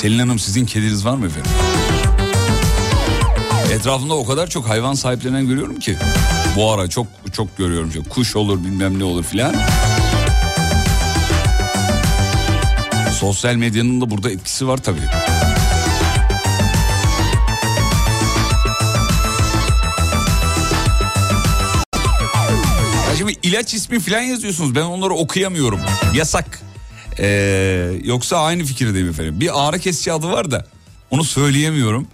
[0.00, 1.50] Selin Hanım sizin kediniz var mı efendim?
[3.72, 5.96] Etrafımda o kadar çok hayvan sahiplenen görüyorum ki.
[6.56, 7.90] Bu ara çok çok görüyorum.
[7.90, 8.10] Çok.
[8.10, 9.54] Kuş olur bilmem ne olur filan.
[13.20, 14.98] Sosyal medyanın da burada etkisi var tabii.
[23.08, 24.74] Ya şimdi ilaç ismi falan yazıyorsunuz.
[24.74, 25.80] Ben onları okuyamıyorum.
[26.14, 26.67] Yasak.
[27.20, 29.40] Ee, yoksa aynı fikirdeyim efendim.
[29.40, 30.64] Bir ağrı kesici adı var da
[31.10, 32.06] onu söyleyemiyorum.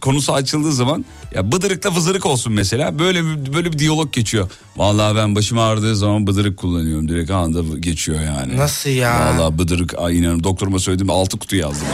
[0.00, 2.98] Konusu açıldığı zaman ya bıdırıkla fızırık olsun mesela.
[2.98, 4.50] Böyle bir, böyle bir diyalog geçiyor.
[4.76, 7.08] Vallahi ben başım ağrıdığı zaman bıdırık kullanıyorum.
[7.08, 8.56] Direkt anında geçiyor yani.
[8.56, 9.34] Nasıl ya?
[9.38, 11.88] Vallahi bıdırık ay inanın doktoruma söyledim altı kutu yazdım.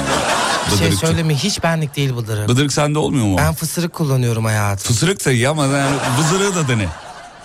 [0.73, 2.49] Bir şey söyleme hiç benlik değil bıdırık.
[2.49, 3.37] bıdırık sende olmuyor mu?
[3.39, 4.87] Ben fısırık kullanıyorum hayatım.
[4.93, 6.89] Fısırık da iyi ama yani vızırığı da dene.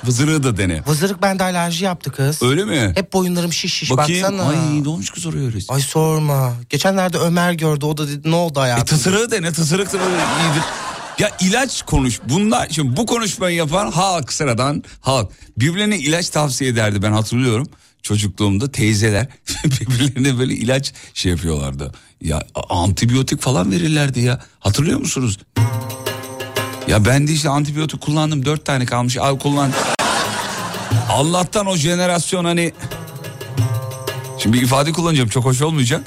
[0.06, 0.84] Vızırığı da dene.
[0.88, 2.44] Vızırık bende alerji yaptı kız.
[2.44, 2.92] Öyle mi?
[2.96, 4.24] Hep boyunlarım şiş şiş Bakayım.
[4.24, 4.50] baksana.
[4.50, 5.58] Ay ne olmuş kız oraya öyle.
[5.70, 6.54] Ay sorma.
[6.70, 8.86] Geçenlerde Ömer gördü o da dedi ne oldu E hayatım?
[8.86, 10.64] tısırığı dene tısırık da böyle iyidir.
[11.20, 12.20] Ya ilaç konuş.
[12.30, 15.32] Bunlar şimdi bu konuşmayı yapan halk sıradan halk.
[15.58, 17.68] Birbirlerine ilaç tavsiye ederdi ben hatırlıyorum.
[18.04, 19.28] Çocukluğumda teyzeler
[19.66, 21.92] birbirlerine böyle ilaç şey yapıyorlardı.
[22.22, 24.40] Ya antibiyotik falan verirlerdi ya.
[24.60, 25.38] Hatırlıyor musunuz?
[26.92, 28.46] Ya ben de işte antibiyotik kullandım.
[28.46, 29.18] Dört tane kalmış.
[29.18, 29.72] Al kullan.
[31.10, 32.74] Allah'tan o jenerasyon hani...
[34.40, 36.02] Şimdi bir ifade kullanacağım çok hoş olmayacak.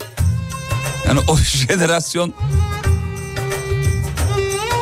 [1.08, 1.36] Yani o
[1.68, 2.34] jenerasyon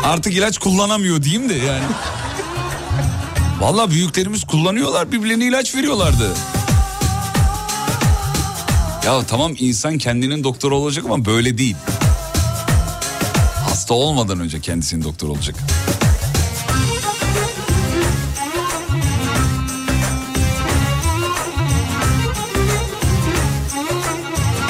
[0.04, 1.84] artık ilaç kullanamıyor diyeyim de yani.
[3.60, 6.34] Vallahi büyüklerimiz kullanıyorlar birbirlerine ilaç veriyorlardı.
[9.06, 11.76] Ya tamam insan kendinin doktoru olacak ama böyle değil.
[13.92, 15.56] Hasta olmadan önce kendisinin doktor olacak.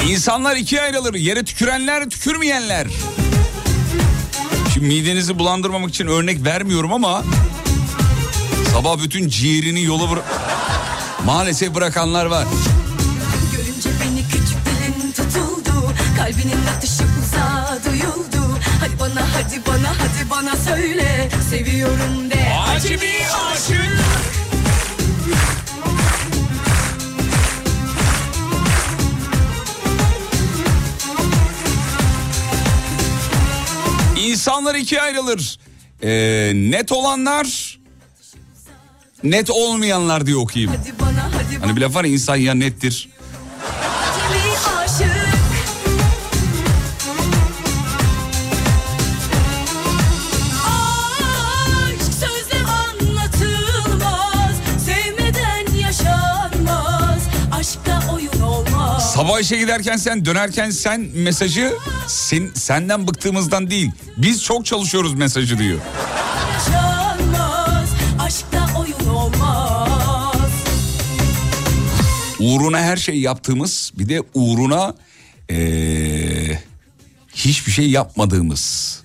[0.09, 1.13] İnsanlar ikiye ayrılır.
[1.13, 2.87] Yere tükürenler, tükürmeyenler.
[4.73, 7.23] Şimdi midenizi bulandırmamak için örnek vermiyorum ama...
[8.73, 10.23] Sabah bütün ciğerini yola bıra-
[11.25, 12.47] Maalesef bırakanlar var.
[13.51, 16.57] Görünce beni küçük dilin tutuldu Kalbinin
[19.43, 24.03] Hadi bana hadi bana söyle Seviyorum de Acı bir aşık.
[34.17, 35.59] İnsanlar ikiye ayrılır.
[36.03, 37.79] Ee, net olanlar,
[39.23, 40.75] net olmayanlar diye okuyayım.
[40.77, 43.09] Hadi bana hadi bana Hani bir laf var ya insan ya nettir.
[59.23, 61.73] Sabah işe giderken sen dönerken sen mesajı
[62.07, 63.91] sen, senden bıktığımızdan değil.
[64.17, 65.79] Biz çok çalışıyoruz mesajı diyor.
[72.39, 74.95] uğruna her şey yaptığımız bir de uğruna
[75.49, 76.59] ee,
[77.35, 79.03] hiçbir şey yapmadığımız.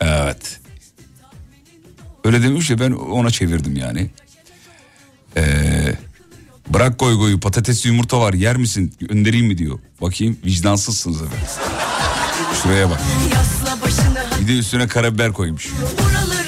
[0.00, 0.60] Evet.
[2.24, 4.10] Öyle demiş ya ben ona çevirdim yani.
[5.36, 5.94] Ee,
[6.74, 9.78] bırak goy goyu patates yumurta var yer misin göndereyim mi diyor.
[10.00, 11.48] Bakayım vicdansızsınız efendim.
[12.62, 13.00] Şuraya bak.
[14.40, 15.70] Bir de üstüne karabiber koymuş.
[15.98, 16.42] Buraları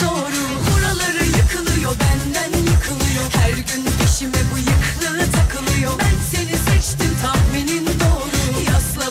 [0.00, 7.93] doğru Buraları yıkılıyor benden yıkılıyor Her gün peşime bıyıklı takılıyor Ben seni seçtim tahminin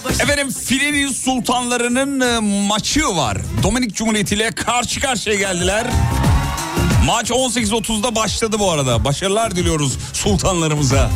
[0.10, 3.38] Efendim Fileli Sultanlarının e, maçı var.
[3.64, 5.88] Dominik Cumhuriyeti ile karşı karşıya geldiler.
[7.06, 9.06] Maç 18.30'da başladı bu arada.
[9.06, 11.10] Başarılar diliyoruz sultanlarımıza.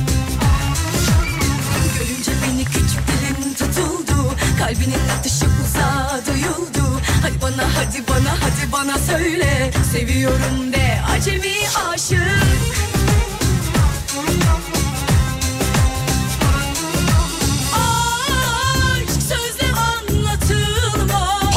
[8.42, 11.54] Hadi bana söyle Seviyorum de acemi
[11.90, 12.87] aşık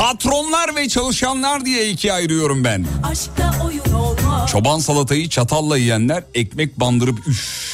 [0.00, 2.86] Patronlar ve çalışanlar diye ikiye ayırıyorum ben.
[4.46, 7.70] Çoban salatayı çatalla yiyenler ekmek bandırıp üf.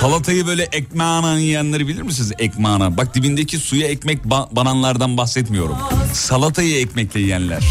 [0.00, 2.32] Salatayı böyle ekmeğine yiyenleri bilir misiniz?
[2.38, 2.96] Ekmeğine.
[2.96, 5.76] Bak dibindeki suya ekmek ba- bananlardan bahsetmiyorum.
[6.12, 7.64] Salatayı ekmekle yiyenler.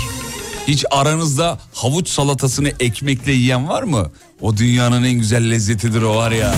[0.68, 4.12] Hiç aranızda havuç salatasını ekmekle yiyen var mı?
[4.42, 6.56] O dünyanın en güzel lezzetidir o var ya.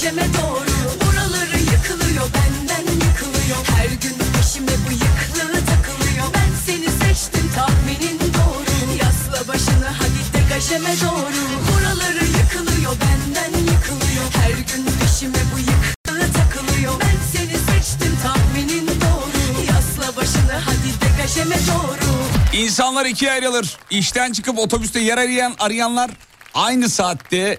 [0.00, 0.70] Degajeme doğru.
[1.00, 3.60] Buraları yıkılıyor benden yıkılıyor.
[3.76, 6.26] Her gün peşime bıyıklı takılıyor.
[6.34, 8.96] Ben seni seçtim tahminin doğru.
[9.02, 11.42] Yasla başını hadi degajeme doğru.
[11.68, 14.26] Buraları yıkılıyor benden yıkılıyor.
[14.42, 16.92] Her gün peşime bıyıklı takılıyor.
[17.00, 19.64] Ben seni seçtim tahminin doğru.
[19.66, 22.10] Yasla başını hadi degajeme doğru.
[22.52, 23.78] İnsanlar ikiye ayrılır.
[23.90, 26.10] İşten çıkıp otobüste yer arayan arayanlar
[26.54, 27.58] aynı saatte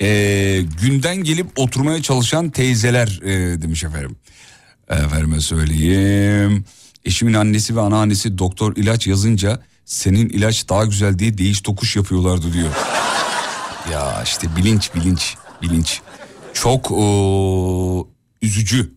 [0.00, 4.16] eee, günden gelip oturmaya çalışan teyzeler eee, demiş efendim.
[4.88, 6.64] Efendime söyleyeyim.
[7.04, 12.52] Eşimin annesi ve anneannesi doktor ilaç yazınca senin ilaç daha güzel diye değiş tokuş yapıyorlardı
[12.52, 12.70] diyor.
[13.92, 16.00] ya işte bilinç bilinç bilinç.
[16.54, 18.08] Çok ooo,
[18.42, 18.92] üzücü.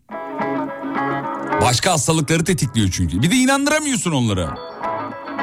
[1.62, 3.22] Başka hastalıkları tetikliyor çünkü.
[3.22, 4.58] Bir de inandıramıyorsun onlara.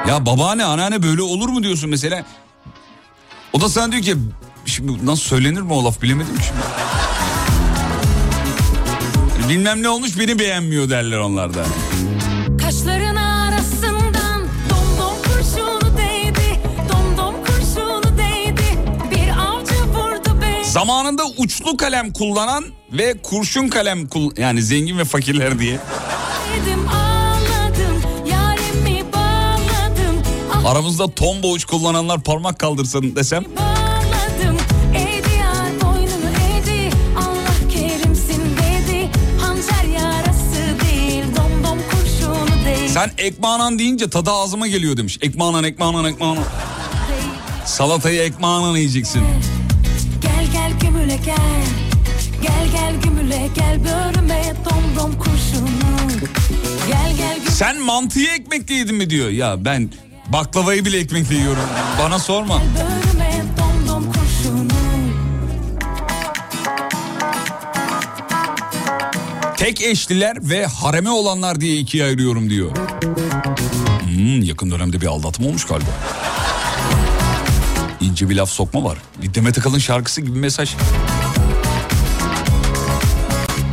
[0.07, 2.25] Ya babaanne anneanne böyle olur mu diyorsun mesela.
[3.53, 4.15] O da sana diyor ki
[4.77, 6.59] şimdi nasıl söylenir mi o laf bilemedim şimdi.
[9.49, 11.65] Bilmem ne olmuş beni beğenmiyor derler onlar da.
[12.61, 16.59] Kaşların arasından domdom kurşunu değdi
[16.89, 18.63] Domdom kurşunu değdi
[19.11, 25.05] Bir avcı vurdu beni Zamanında uçlu kalem kullanan ve kurşun kalem kul yani zengin ve
[25.05, 25.79] fakirler diye.
[26.55, 27.17] Dedim Ah
[30.67, 33.43] Aramızda tomboğuç kullananlar parmak kaldırsın desem.
[42.97, 45.17] Sen ekmanan deyince tadı ağzıma geliyor demiş.
[45.21, 46.43] Ekmanan ekmanan ekmanan.
[47.65, 49.23] Salatayı ekmanan yiyeceksin.
[50.21, 51.65] Gel gel gümüle gel
[52.41, 55.69] Gel gel gümüle gel böğrüme domdom kurşunu
[56.87, 59.29] Gel gel gümüle Sen mantıyı ekmekle yedin mi diyor.
[59.29, 59.89] Ya ben
[60.27, 61.63] baklavayı bile ekmekle yiyorum.
[61.99, 62.61] Bana sorma.
[63.87, 64.67] kurşunu
[69.57, 72.71] Tek eşliler ve hareme olanlar diye ikiye ayırıyorum diyor.
[73.01, 75.89] Hmm, yakın dönemde bir aldatma olmuş galiba.
[78.01, 78.97] İnce bir laf sokma var.
[79.35, 80.75] Demet Akalın şarkısı gibi mesaj.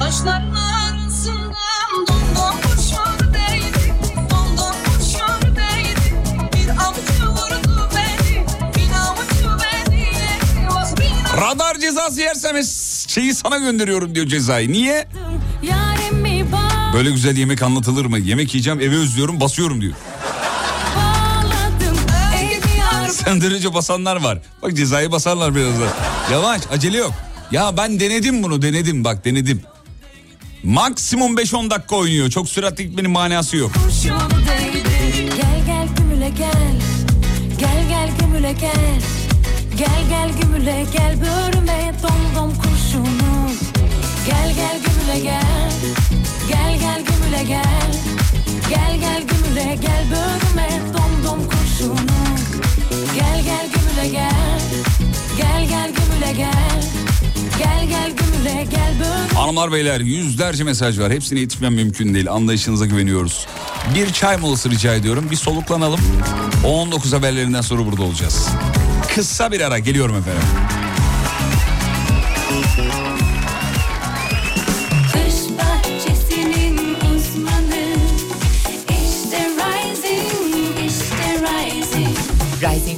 [0.00, 3.94] Taşların arasından domdom kurşun değdi
[4.30, 6.14] Domdom kurşun değdi
[6.52, 8.44] Bir avucu vurdu beni
[8.76, 10.06] Bir avucu beni
[10.70, 14.72] Vah bir Radar cezası yersem es- şeyi sana gönderiyorum diyor cezayı.
[14.72, 15.08] Niye?
[16.94, 18.18] Böyle güzel yemek anlatılır mı?
[18.18, 19.94] Yemek yiyeceğim eve özlüyorum basıyorum diyor.
[23.64, 24.38] Önce basanlar var.
[24.62, 25.88] Bak cezayı basarlar birazdan.
[26.32, 27.12] Yavaş acele yok.
[27.50, 29.62] Ya ben denedim bunu denedim bak denedim.
[30.62, 32.30] Maksimum 5-10 dakika oynuyor.
[32.30, 33.72] Çok süratli gitmenin manası yok.
[35.36, 36.76] Gel gel gümüle gel
[37.58, 39.00] Gel gel gümüle gel
[39.78, 43.50] Gel gel gümüle gel böğrüme domdom kurşunu
[44.26, 45.72] Gel gel gümüle gel
[47.34, 47.90] Gel gel
[48.70, 51.98] gümüle gel gömüle gel bölüme dom dom kurşunum
[53.14, 54.60] Gel gel gömüle gel
[55.36, 56.82] Gel gel gömüle gel
[57.58, 61.12] Gel gel gömüle gel bölüme Hanımlar beyler yüzlerce mesaj var.
[61.12, 62.30] Hepsine yetişmem mümkün değil.
[62.30, 63.46] Anlayışınıza güveniyoruz.
[63.94, 65.26] Bir çay molası rica ediyorum.
[65.30, 66.00] Bir soluklanalım.
[66.64, 68.48] 19 haberlerinden sonra burada olacağız.
[69.14, 70.42] Kısa bir ara geliyorum efendim.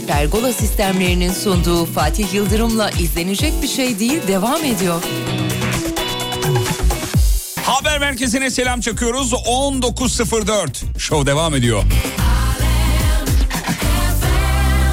[0.06, 5.02] Pergola sistemlerinin sunduğu Fatih Yıldırım'la izlenecek bir şey değil devam ediyor.
[7.62, 9.32] Haber merkezine selam çakıyoruz.
[9.32, 10.98] 19.04.
[10.98, 11.82] Show devam ediyor.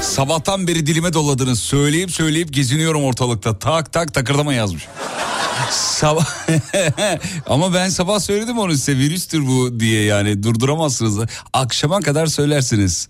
[0.02, 1.60] Sabahtan beri dilime doladınız.
[1.60, 3.58] Söyleyip söyleyip geziniyorum ortalıkta.
[3.58, 4.86] Tak tak takırdama yazmış.
[5.70, 6.26] Sabah
[7.46, 11.18] ama ben sabah söyledim onu size virüstür bu diye yani durduramazsınız.
[11.52, 13.08] Akşama kadar söylersiniz.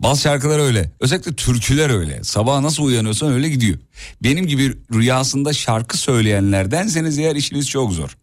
[0.00, 0.90] Bazı şarkılar öyle.
[1.00, 2.24] Özellikle türküler öyle.
[2.24, 3.78] Sabah nasıl uyanıyorsan öyle gidiyor.
[4.22, 8.16] Benim gibi rüyasında şarkı söyleyenlerdenseniz eğer işiniz çok zor.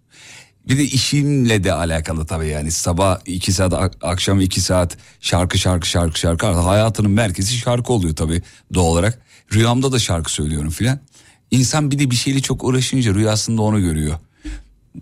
[0.69, 5.57] Bir de işimle de alakalı tabii yani sabah iki saat ak- akşam iki saat şarkı
[5.57, 8.41] şarkı şarkı şarkı hayatının merkezi şarkı oluyor tabii
[8.73, 9.19] doğal olarak.
[9.53, 10.99] Rüyamda da şarkı söylüyorum filan.
[11.51, 14.15] İnsan bir de bir şeyle çok uğraşınca rüyasında onu görüyor.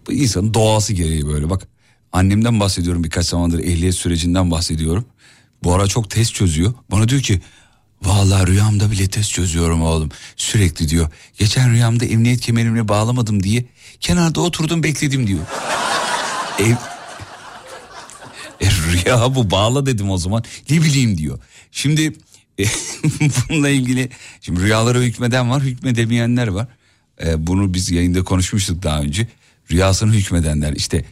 [0.09, 1.67] İnsanın doğası gereği böyle bak.
[2.11, 5.05] Annemden bahsediyorum birkaç zamandır ehliyet sürecinden bahsediyorum.
[5.65, 6.73] Bu ara çok test çözüyor.
[6.91, 7.41] Bana diyor ki
[8.03, 10.09] Vallahi rüyamda bile test çözüyorum oğlum.
[10.35, 11.09] Sürekli diyor.
[11.37, 13.65] Geçen rüyamda emniyet kemerimle bağlamadım diye
[13.99, 15.39] kenarda oturdum bekledim diyor.
[16.59, 16.75] Ev...
[18.61, 20.43] E, rüya bu bağla dedim o zaman.
[20.69, 21.39] Ne bileyim diyor.
[21.71, 22.13] Şimdi
[22.59, 22.65] e,
[23.49, 24.09] bununla ilgili
[24.41, 26.67] şimdi rüyalara hükmeden var hükmedemeyenler var.
[27.25, 29.27] E, bunu biz yayında konuşmuştuk daha önce.
[29.71, 31.05] Rüyasını hükmedenler işte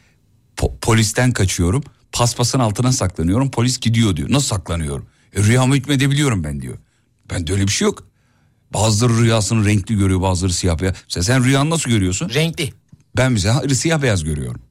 [0.57, 1.83] po- polisten kaçıyorum
[2.13, 4.31] paspasın altına saklanıyorum polis gidiyor diyor.
[4.31, 5.05] Nasıl saklanıyorum?
[5.35, 6.77] E, rüyamı hükmedebiliyorum ben diyor.
[7.31, 8.03] Ben de öyle bir şey yok.
[8.73, 10.95] Bazıları rüyasını renkli görüyor bazıları siyah beyaz.
[11.05, 12.29] Mesela sen rüyanı nasıl görüyorsun?
[12.29, 12.73] Renkli.
[13.17, 14.61] Ben mesela siyah beyaz görüyorum.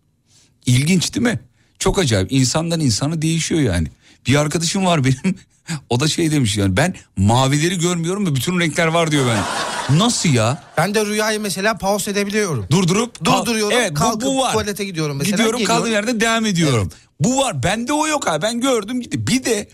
[0.67, 1.41] İlginç değil mi?
[1.79, 2.33] Çok acayip.
[2.33, 3.89] İnsandan insana değişiyor yani.
[4.27, 5.37] Bir arkadaşım var benim.
[5.91, 9.99] O da şey demiş yani ben mavileri görmüyorum ve bütün renkler var diyor ben.
[9.99, 10.63] Nasıl ya?
[10.77, 12.67] Ben de rüyayı mesela pause edebiliyorum.
[12.71, 14.53] Durdurup Durduruyorum, Evet, bu- kalkıp bu, var.
[14.53, 15.37] tuvalete gidiyorum mesela.
[15.37, 16.91] Gidiyorum kaldığım yerde devam ediyorum.
[17.25, 17.63] Bu var.
[17.63, 18.43] Bende o yok abi.
[18.43, 19.27] Ben gördüm gitti.
[19.27, 19.69] Bir de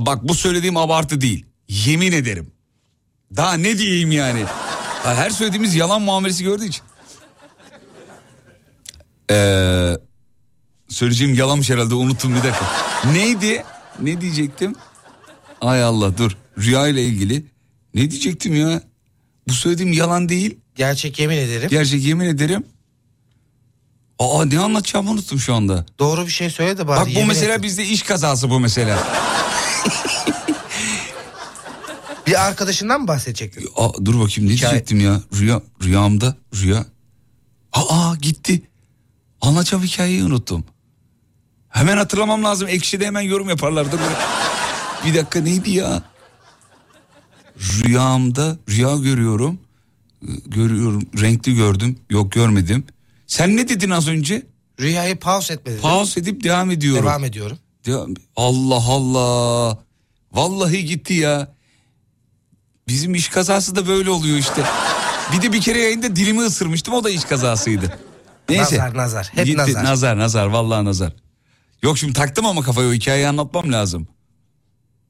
[0.00, 1.46] bak bu söylediğim abartı değil.
[1.68, 2.52] Yemin ederim.
[3.36, 4.44] Daha ne diyeyim yani?
[5.04, 6.82] Her söylediğimiz yalan muamelesi gördüğü için.
[9.30, 9.92] Ee,
[10.88, 12.66] söyleyeceğim yalanmış herhalde unuttum bir dakika.
[13.12, 13.64] Neydi?
[14.00, 14.74] Ne diyecektim?
[15.60, 16.36] Ay Allah dur.
[16.58, 17.46] Rüya ile ilgili.
[17.94, 18.82] Ne diyecektim ya?
[19.48, 20.58] Bu söylediğim yalan değil.
[20.74, 21.68] Gerçek yemin ederim.
[21.68, 22.64] Gerçek yemin ederim.
[24.18, 25.86] Aa ne anlatacağımı unuttum şu anda.
[25.98, 27.00] Doğru bir şey söyle de bari.
[27.00, 27.62] Bak bu yemin mesela et.
[27.62, 28.98] bizde iş kazası bu mesela.
[32.26, 33.68] Bir arkadaşından mı bahsedecektin?
[33.76, 35.20] Aa, dur bakayım ne Hikaye- diyecektim ya?
[35.38, 36.84] Rüya, rüyamda rüya.
[37.72, 38.62] Aa gitti.
[39.40, 40.64] Anlatacağım hikayeyi unuttum.
[41.68, 42.68] Hemen hatırlamam lazım.
[42.68, 43.98] Ekşi'de hemen yorum yaparlardı.
[45.06, 46.02] Bir dakika neydi ya?
[47.58, 49.58] Rüyamda rüya görüyorum.
[50.22, 51.02] Ee, Görüyorum.
[51.20, 51.98] Renkli gördüm.
[52.10, 52.84] Yok görmedim.
[53.26, 54.46] Sen ne dedin az önce?
[54.80, 55.82] Rüyayı pause etme dedim.
[55.82, 57.04] Pause edip devam ediyorum.
[57.04, 57.58] Devam ediyorum.
[57.86, 59.78] Devam- Allah Allah.
[60.32, 61.54] Vallahi gitti ya.
[62.88, 64.62] Bizim iş kazası da böyle oluyor işte.
[65.32, 67.98] Bir de bir kere yayında dilimi ısırmıştım o da iş kazasıydı.
[68.48, 68.62] Neyse.
[68.78, 69.30] Nazar, nazar.
[69.34, 69.58] Hep Gitti.
[69.58, 69.84] nazar.
[69.84, 71.12] Nazar nazar vallahi nazar.
[71.82, 74.08] Yok şimdi taktım ama kafayı o hikayeyi anlatmam lazım.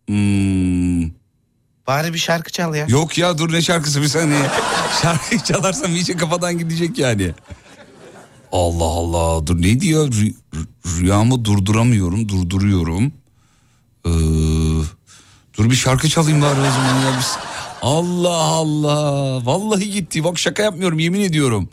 [0.07, 1.11] Hmm.
[1.87, 2.87] Bari bir şarkı çal ya.
[2.89, 4.51] Yok ya dur ne şarkısı bir saniye.
[5.03, 7.35] Şarkıyı çalarsam iyice kafadan gidecek yani.
[8.53, 13.13] Allah Allah dur neydi ya Rü- rü- rüyamı durduramıyorum durduruyorum.
[14.07, 14.11] Ee,
[15.59, 17.19] dur bir şarkı çalayım bari o zaman ya.
[17.19, 17.37] Biz...
[17.83, 21.69] Allah Allah vallahi gitti bak şaka yapmıyorum yemin ediyorum.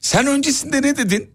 [0.00, 1.30] Sen öncesinde ne dedin?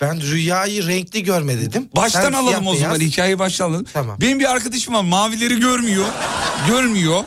[0.00, 1.88] Ben rüyayı renkli görme dedim.
[1.96, 3.12] Baştan Sen alalım o zaman beyaz.
[3.12, 3.86] hikayeyi baştan alalım.
[3.92, 4.20] Tamam.
[4.20, 6.06] Benim bir arkadaşım var mavileri görmüyor.
[6.68, 7.24] Görmüyor.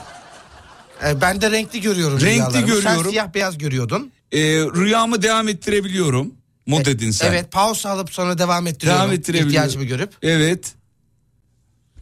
[1.05, 2.67] Ee, ben de renkli görüyorum Renkli rüyalarımı.
[2.67, 3.11] Sen görüyorum.
[3.11, 4.11] siyah beyaz görüyordun.
[4.31, 6.33] Ee, rüyamı devam ettirebiliyorum.
[6.65, 7.27] Mu dedin sen.
[7.27, 9.01] Evet pause alıp sonra devam ettiriyorum.
[9.01, 9.49] Devam ettirebiliyorum.
[9.49, 10.13] İhtiyacımı görüp.
[10.21, 10.73] Evet.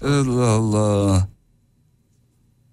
[0.04, 1.28] Allah Allah.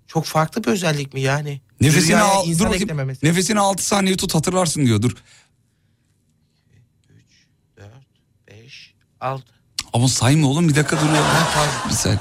[0.07, 1.61] Çok farklı bir özellik mi yani?
[1.81, 2.75] Nefesini Rüyaya al, dur bakayım.
[2.75, 3.27] eklememesi.
[3.27, 5.03] Nefesini 6 saniye tut hatırlarsın diyor.
[5.03, 5.17] Dur.
[8.49, 9.45] 5, 6.
[9.93, 11.23] Ama sayma oğlum bir dakika dur ya.
[11.89, 12.21] Bir saniye.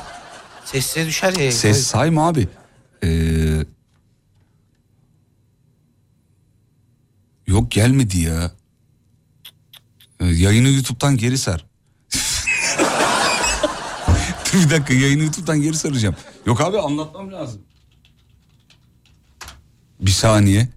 [0.66, 1.52] Sesine düşer ya.
[1.52, 2.48] Ses sayma abi.
[3.04, 3.66] Ee...
[7.48, 8.52] Yok gelmedi ya.
[10.20, 11.66] Ee, yayını YouTube'dan geri sar.
[14.54, 16.16] bir dakika yayını YouTube'dan geri saracağım.
[16.46, 17.62] Yok abi anlatmam lazım.
[20.00, 20.70] Bir saniye.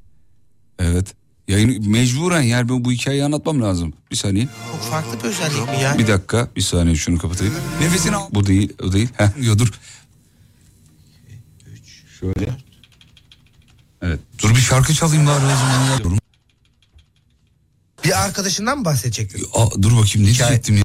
[0.79, 1.15] Evet.
[1.49, 3.93] Yayını mecburen yer ben bu hikayeyi anlatmam lazım.
[4.11, 4.49] Bir saniye.
[4.73, 5.99] Çok farklı bir özellik mi ya?
[5.99, 6.49] Bir dakika.
[6.57, 7.55] Bir saniye şunu kapatayım.
[7.81, 8.29] Nefesini al.
[8.31, 8.73] Bu değil.
[8.83, 9.09] O değil.
[9.17, 9.73] Heh, yo, dur.
[12.21, 12.57] Şöyle.
[14.03, 14.21] Evet.
[14.43, 16.28] Dur bir şarkı çalayım bari o zaman ya.
[18.09, 19.47] Bir arkadaşından mı bahsedecektin?
[19.55, 20.83] Aa, dur bakayım ne diyecektim ya.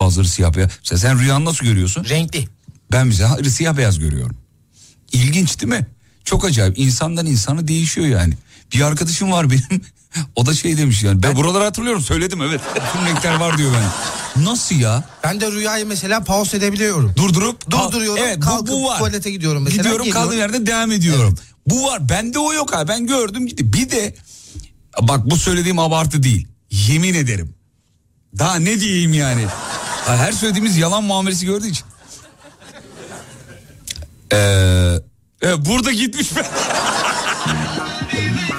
[0.00, 0.70] Bazıları siyah beyaz.
[0.82, 2.04] Sen, sen rüyanı nasıl görüyorsun?
[2.04, 2.48] Renkli.
[2.92, 4.36] Ben hayır, siyah beyaz görüyorum.
[5.12, 5.86] İlginç değil mi?
[6.24, 6.78] Çok acayip.
[6.78, 8.34] İnsandan insana değişiyor yani.
[8.74, 9.82] Bir arkadaşım var benim.
[10.36, 11.22] O da şey demiş yani.
[11.22, 12.60] Ben buraları hatırlıyorum söyledim evet.
[12.74, 14.44] Bütün renkler var diyor ben.
[14.44, 15.04] Nasıl ya?
[15.24, 17.12] Ben de rüyayı mesela pause edebiliyorum.
[17.16, 18.22] Durdurup Durduruyorum.
[18.26, 18.98] Evet, bu- kalkıp bu var.
[18.98, 19.76] tuvalete gidiyorum mesela.
[19.82, 20.22] Gidiyorum geliyorum.
[20.28, 21.38] kaldığım yerden devam ediyorum.
[21.66, 22.08] Bu var.
[22.08, 22.88] Bende o yok abi.
[22.88, 23.72] Ben gördüm gitti.
[23.72, 24.14] Bir de
[25.02, 26.48] bak bu söylediğim abartı değil.
[26.70, 27.54] Yemin ederim.
[28.38, 29.46] Daha ne diyeyim yani.
[30.06, 31.86] Her söylediğimiz yalan muamelesi gördüğü için.
[34.32, 34.36] Ee,
[35.42, 36.44] evet, burada gitmiş ben.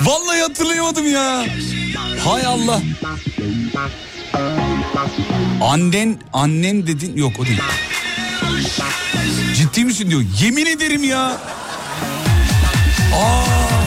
[0.01, 1.45] Vallahi hatırlayamadım ya.
[2.25, 2.81] Hay Allah.
[5.61, 7.61] Annen, annen dedin yok o değil.
[9.55, 10.23] Ciddi misin diyor.
[10.41, 11.37] Yemin ederim ya.
[13.15, 13.86] Aa.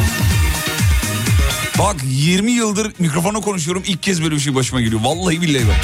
[1.80, 5.00] Bak 20 yıldır mikrofona konuşuyorum ilk kez böyle bir şey başıma geliyor.
[5.04, 5.76] Vallahi billahi bak.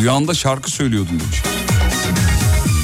[0.00, 1.42] Rüyanda şarkı söylüyordun demiş.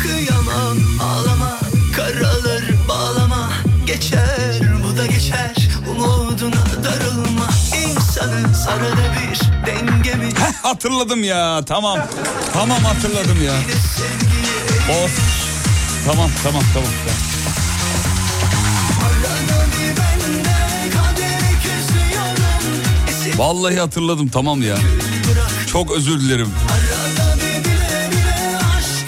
[0.03, 1.59] Kıyamam ağlama
[1.97, 3.51] Karalar bağlama
[3.87, 7.49] Geçer bu da geçer Umuduna darılma
[7.87, 11.99] İnsanın sarılı bir dengemi Heh, hatırladım ya tamam.
[12.53, 13.55] Tamam hatırladım ya.
[15.05, 15.44] Of.
[16.07, 16.91] Tamam tamam tamam.
[23.37, 24.77] Vallahi hatırladım tamam ya.
[25.73, 26.49] Çok özür dilerim.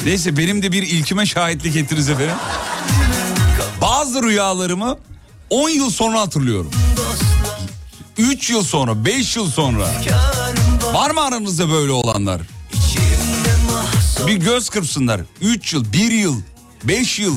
[0.05, 2.35] Neyse benim de bir ilkime şahitlik ettiniz efendim.
[3.81, 4.99] Bazı rüyalarımı
[5.51, 6.71] 10 yıl sonra hatırlıyorum.
[8.19, 9.87] 3 yıl sonra, 5 yıl sonra.
[10.95, 12.41] Var mı aranızda böyle olanlar?
[14.27, 15.21] Bir göz kırpsınlar.
[15.41, 16.41] 3 yıl, 1 yıl,
[16.89, 17.37] 5 yıl.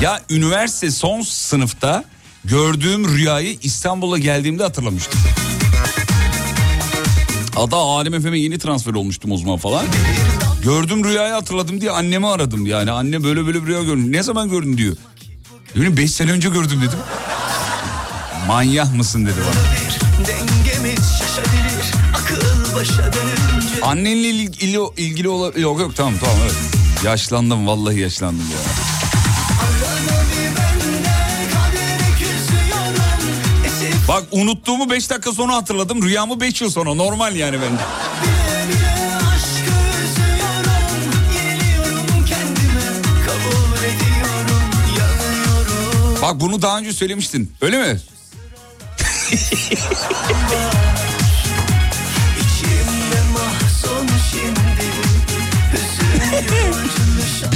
[0.00, 2.04] Ya üniversite son sınıfta
[2.44, 5.20] gördüğüm rüyayı İstanbul'a geldiğimde hatırlamıştım.
[7.56, 9.86] Ada Alem FM'e yeni transfer olmuştum o zaman falan.
[10.62, 12.90] Gördüm rüyayı hatırladım diye annemi aradım yani.
[12.90, 14.12] Anne böyle böyle bir rüya gördüm.
[14.12, 14.96] Ne zaman gördün diyor.
[15.76, 16.98] Dedim 5 sene önce gördüm dedim.
[18.46, 19.60] Manyak mısın dedi bana.
[23.82, 25.58] Annenle ilgili, ilgili ola...
[25.58, 26.73] Yok yok tamam tamam evet.
[27.04, 28.58] Yaşlandım vallahi yaşlandım ya.
[34.08, 36.02] Bak unuttuğumu 5 dakika sonra hatırladım.
[36.02, 36.94] Rüyamı 5 yıl sonra.
[36.94, 37.78] Normal yani Yanıyorum
[46.22, 47.52] Bak bunu daha önce söylemiştin.
[47.60, 48.00] Öyle mi?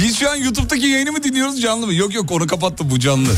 [0.01, 1.93] Biz şu an YouTube'daki yayını mı dinliyoruz canlı mı?
[1.93, 3.29] Yok yok onu kapattım bu canlı.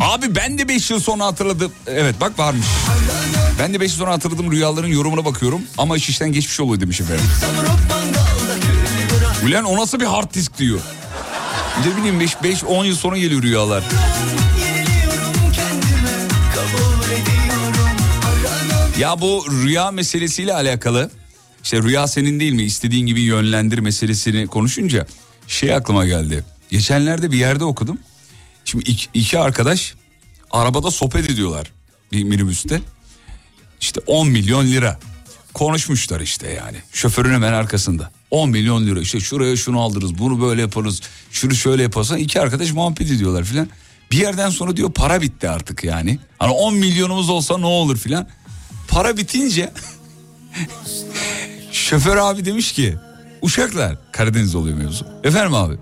[0.00, 1.72] Abi ben de 5 yıl sonra hatırladım.
[1.86, 2.66] Evet bak varmış.
[3.58, 5.62] Ben de 5 yıl sonra hatırladım rüyaların yorumuna bakıyorum.
[5.78, 7.24] Ama iş işten geçmiş oluyor demiş efendim.
[9.46, 10.80] Ulan o nasıl bir hard disk diyor.
[11.86, 13.84] Ne bileyim 5-10 yıl sonra geliyor rüyalar.
[18.98, 21.10] Ya bu rüya meselesiyle alakalı
[21.62, 25.06] işte rüya senin değil mi istediğin gibi yönlendir meselesini konuşunca
[25.46, 26.44] şey aklıma geldi.
[26.70, 27.98] Geçenlerde bir yerde okudum.
[28.64, 29.94] Şimdi iki, iki arkadaş
[30.50, 31.72] arabada sohbet ediyorlar
[32.12, 32.80] bir minibüste.
[33.80, 34.98] İşte 10 milyon lira
[35.54, 38.10] konuşmuşlar işte yani şoförün hemen arkasında.
[38.30, 41.00] 10 milyon lira işte şuraya şunu aldırırız bunu böyle yaparız
[41.30, 43.68] şunu şöyle yaparsan iki arkadaş muhabbet ediyorlar filan.
[44.10, 46.18] Bir yerden sonra diyor para bitti artık yani.
[46.38, 48.28] Hani 10 milyonumuz olsa ne olur filan.
[48.88, 49.72] Para bitince
[51.90, 52.96] şoför abi demiş ki
[53.42, 55.06] uşaklar Karadeniz oluyor mevzu.
[55.24, 55.74] Efendim abi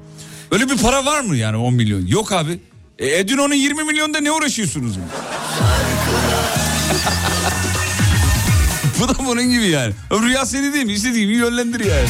[0.50, 2.06] öyle bir para var mı yani 10 milyon?
[2.06, 2.60] Yok abi.
[2.98, 4.98] E, Edin onun 20 milyonda ne uğraşıyorsunuz?
[9.00, 9.92] Bu da bunun gibi yani.
[10.12, 10.92] Rüya seni değil mi?
[10.92, 12.08] İstediğin gibi yönlendir yani.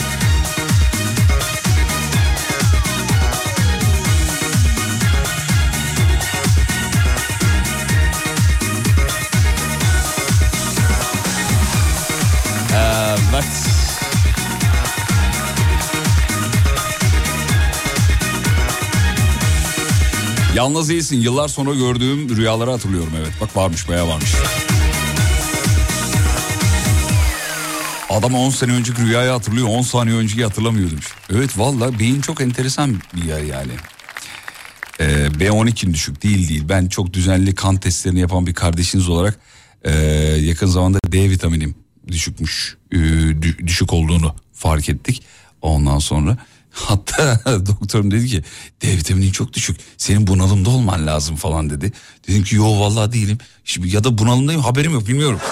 [20.58, 23.32] Yalnız değilsin yıllar sonra gördüğüm rüyaları hatırlıyorum evet.
[23.40, 24.32] Bak varmış bayağı varmış.
[28.10, 31.06] Adam 10 sene önceki rüyayı hatırlıyor 10 saniye önceki hatırlamıyor demiş.
[31.30, 33.72] Evet valla beyin çok enteresan bir yer yani.
[35.00, 36.64] Ee, B12'in düşük değil değil.
[36.68, 39.38] Ben çok düzenli kan testlerini yapan bir kardeşiniz olarak
[39.84, 39.92] e,
[40.40, 41.74] yakın zamanda D vitaminim
[42.08, 42.76] düşükmüş.
[42.92, 45.22] e, dü- düşük olduğunu fark ettik.
[45.62, 46.38] Ondan sonra
[46.86, 48.42] hatta doktorum dedi ki
[48.82, 49.76] D vitaminin çok düşük.
[49.96, 51.92] Senin bunalımda olman lazım falan dedi.
[52.28, 53.38] Dedim ki yo vallahi değilim.
[53.64, 55.40] Şimdi ya da bunalımdayım haberim yok bilmiyorum.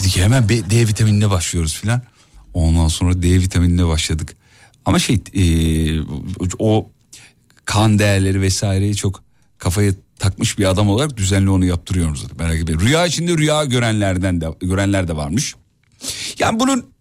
[0.00, 2.02] Dedi ki hemen D vitaminine başlıyoruz filan.
[2.54, 4.36] Ondan sonra D vitaminine başladık.
[4.84, 5.44] Ama şey e,
[6.58, 6.90] o
[7.64, 9.22] kan değerleri vesaireyi çok
[9.58, 12.80] kafaya takmış bir adam olarak düzenli onu yaptırıyoruz merak etmeyin.
[12.80, 15.54] Rüya içinde rüya görenlerden de görenler de varmış.
[16.38, 16.91] Yani bunun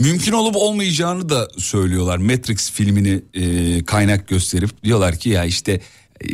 [0.00, 2.18] mümkün olup olmayacağını da söylüyorlar.
[2.18, 5.80] Matrix filmini e, kaynak gösterip diyorlar ki ya işte
[6.20, 6.28] e,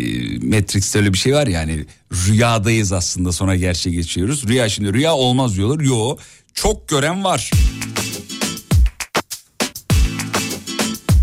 [0.47, 4.49] Matrix'te öyle bir şey var yani rüyadayız aslında sonra gerçeğe geçiyoruz.
[4.49, 5.81] Rüya şimdi rüya olmaz diyorlar.
[5.85, 6.17] Yo
[6.55, 7.51] çok gören var.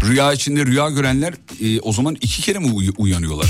[0.07, 3.47] Rüya içinde rüya görenler e, o zaman iki kere mi uy- uyanıyorlar?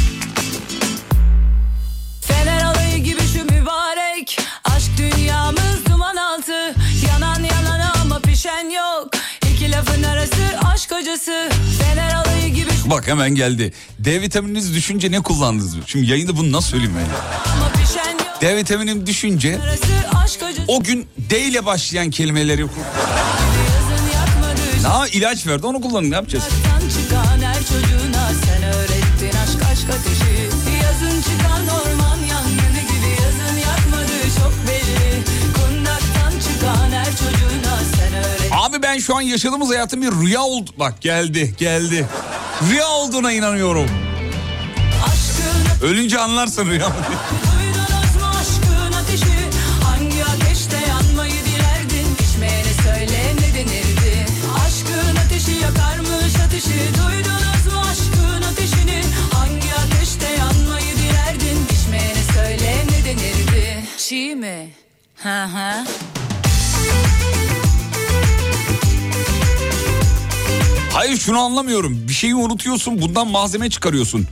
[8.40, 9.10] Pişen yok.
[9.54, 10.42] İki lafın arası
[10.74, 11.50] aşk acısı.
[11.80, 13.74] Fener alayı gibi Bak hemen geldi.
[14.00, 15.76] D vitamininiz düşünce ne kullandınız?
[15.86, 17.08] Şimdi yayında bunu nasıl söyleyeyim ben
[18.42, 19.60] D vitaminim düşünce
[20.68, 22.66] o gün D ile başlayan kelimeleri
[24.84, 26.46] Ha ilaç verdi onu kullanın ne yapacağız?
[26.46, 30.19] Çıkan her çocuğuna sen öğrettin aşk aşk ateşi
[39.00, 40.72] ben şu an yaşadığımız hayatın bir rüya oldu.
[40.80, 42.06] Bak geldi geldi.
[42.70, 43.90] Rüya olduğuna inanıyorum.
[45.84, 46.96] Ölünce anlarsın rüya mu
[65.20, 66.19] aşkın
[71.00, 72.08] Hayır şunu anlamıyorum.
[72.08, 74.28] Bir şeyi unutuyorsun bundan malzeme çıkarıyorsun.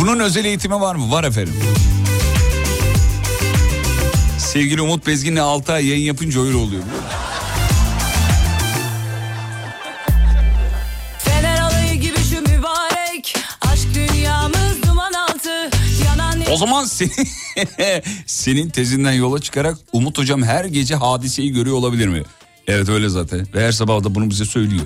[0.00, 1.10] Bunun özel eğitimi var mı?
[1.10, 1.54] Var efendim.
[4.38, 6.82] Sevgili Umut Bezgin'le 6 ay yayın yapınca öyle oluyor.
[6.82, 7.02] biliyor
[16.42, 16.52] musun?
[16.52, 17.28] O zaman senin,
[18.26, 22.22] senin tezinden yola çıkarak Umut Hocam her gece hadiseyi görüyor olabilir mi?
[22.66, 23.46] Evet öyle zaten.
[23.54, 24.82] Ve her sabah da bunu bize söylüyor.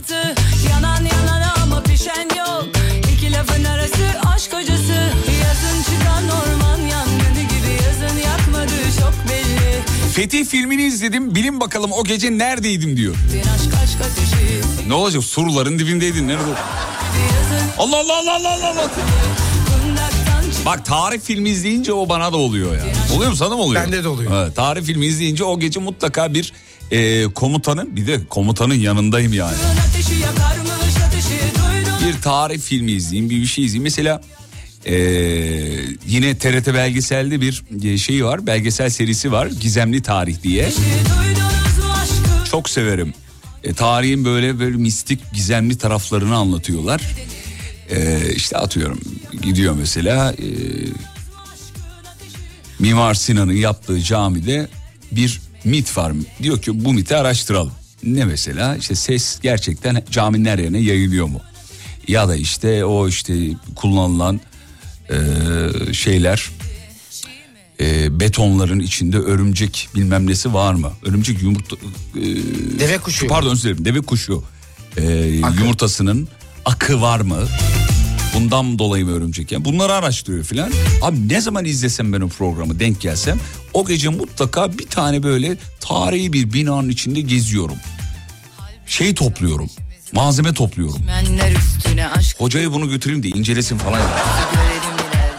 [0.70, 2.64] Yanan yanan ama pişen yok
[3.12, 4.04] İki lafın arası
[4.34, 4.92] aşk acısı
[5.42, 11.34] Yazın çıkan orman yangını gibi Yazın yakmadı çok belli Fetih filmini izledim.
[11.34, 13.14] Bilin bakalım o gece neredeydim diyor.
[13.54, 15.24] Aşk aşk Ne olacak?
[15.24, 16.28] Surların dibindeydin.
[16.28, 16.42] Nerede?
[17.78, 18.68] Allah Allah Allah Allah Allah.
[18.70, 18.90] Allah.
[20.66, 22.82] Bak tarih filmi izleyince o bana da oluyor ya.
[23.16, 23.82] Oluyor mu sana mı oluyor?
[23.84, 24.44] Bende de oluyor.
[24.44, 26.52] Evet, tarih filmi izleyince o gece mutlaka bir
[26.90, 29.56] e, komutanın bir de komutanın yanındayım yani.
[32.06, 33.82] Bir tarih filmi izleyeyim bir bir şey izleyeyim.
[33.82, 34.20] Mesela
[34.84, 34.94] e,
[36.06, 40.72] yine TRT belgeselde bir e, şey var belgesel serisi var Gizemli Tarih diye.
[42.50, 43.14] Çok severim.
[43.64, 47.02] E, tarihin böyle böyle mistik gizemli taraflarını anlatıyorlar.
[47.90, 49.00] E, işte atıyorum
[49.42, 50.46] gidiyor mesela e,
[52.78, 54.68] Mimar Sinan'ın yaptığı camide
[55.12, 56.12] bir mit var.
[56.42, 57.72] Diyor ki bu miti araştıralım.
[58.02, 61.40] Ne mesela işte ses gerçekten caminin her yerine yayılıyor mu?
[62.08, 63.34] Ya da işte o işte
[63.76, 64.40] kullanılan
[65.10, 65.14] e,
[65.92, 66.50] şeyler
[67.80, 70.92] e, betonların içinde örümcek bilmem nesi var mı?
[71.02, 71.76] Örümcek yumurta
[72.16, 72.22] e,
[72.80, 73.26] Deve kuşu.
[73.26, 74.44] Pardon özür dilerim deve kuşu
[74.96, 75.02] e,
[75.58, 76.28] yumurtasının
[76.64, 77.38] akı var mı?
[78.36, 79.52] Bundan dolayı mı örümcek?
[79.52, 80.70] Yani bunları araştırıyor filan.
[81.02, 83.38] Abi ne zaman izlesem ben o programı denk gelsem
[83.74, 87.76] o gece mutlaka bir tane böyle tarihi bir binanın içinde geziyorum.
[88.86, 89.70] Şey topluyorum.
[90.12, 91.02] Malzeme topluyorum.
[92.38, 94.00] Hocaya bunu götüreyim de incelesin falan.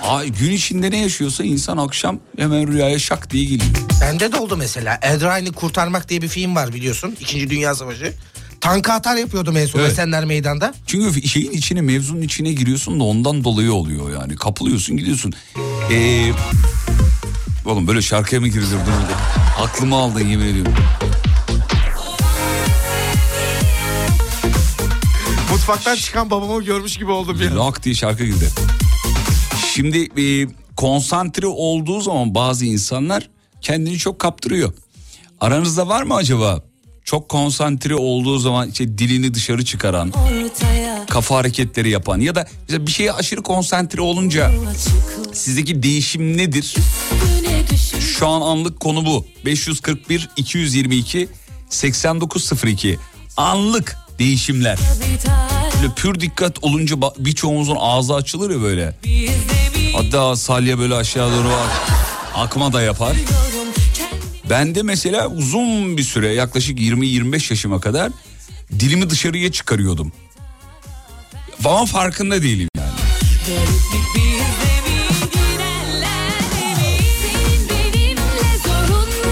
[0.04, 3.72] Ay, gün içinde ne yaşıyorsa insan akşam hemen rüyaya şak diye geliyor.
[4.02, 5.00] Bende de oldu mesela.
[5.02, 7.16] Eldrain'i Kurtarmak diye bir film var biliyorsun.
[7.20, 8.14] İkinci Dünya Savaşı.
[8.68, 9.92] Tanka atar yapıyordum en son Evet.
[9.92, 10.74] Esenler Meydan'da.
[10.88, 14.36] Çünkü şeyin içine mevzunun içine giriyorsun da ondan dolayı oluyor yani.
[14.36, 15.34] Kapılıyorsun gidiyorsun.
[15.92, 16.32] Ee,
[17.66, 18.72] oğlum böyle şarkıya mı girilir?
[18.72, 19.14] Dur.
[19.64, 20.74] Aklımı aldın yemin ediyorum.
[25.52, 27.56] Mutfaktan çıkan babamı görmüş gibi oldum ya.
[27.56, 28.50] Rock diye şarkı girdi.
[29.74, 30.48] Şimdi e,
[30.78, 33.30] konsantre olduğu zaman bazı insanlar
[33.62, 34.74] kendini çok kaptırıyor.
[35.42, 36.67] Aranızda var mı acaba
[37.08, 42.88] çok konsantre olduğu zaman işte dilini dışarı çıkaran, Ortaya kafa hareketleri yapan ya da mesela
[42.88, 44.52] bir şeye aşırı konsantre olunca
[45.34, 46.76] sizdeki değişim nedir?
[48.18, 49.26] Şu an anlık konu bu.
[49.46, 51.30] 541 222
[51.70, 53.00] 8902
[53.38, 54.80] anlık değişimler.
[55.82, 58.96] Böyle pür dikkat olunca birçoğumuzun ağzı açılır ya böyle.
[59.96, 61.92] Hatta salya böyle aşağı doğru ak-
[62.36, 63.16] akma da yapar.
[64.50, 68.12] Yorum kendi Ben de mesela uzun bir süre yaklaşık 20-25 yaşıma kadar
[68.80, 70.12] dilimi dışarıya çıkarıyordum.
[71.66, 72.90] Ama farkında değilim yani.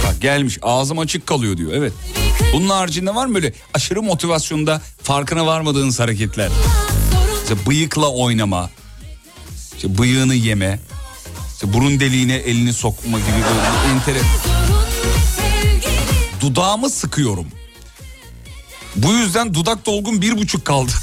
[0.07, 1.93] Bak gelmiş ağzım açık kalıyor diyor evet.
[2.53, 6.49] Bunun haricinde var mı böyle aşırı motivasyonda farkına varmadığınız hareketler?
[7.43, 8.69] İşte bıyıkla oynama,
[9.77, 10.79] işte bıyığını yeme,
[11.53, 14.19] işte burun deliğine elini sokma gibi böyle entere.
[16.45, 17.45] Dudağımı sıkıyorum.
[18.95, 20.91] Bu yüzden dudak dolgun bir buçuk kaldı.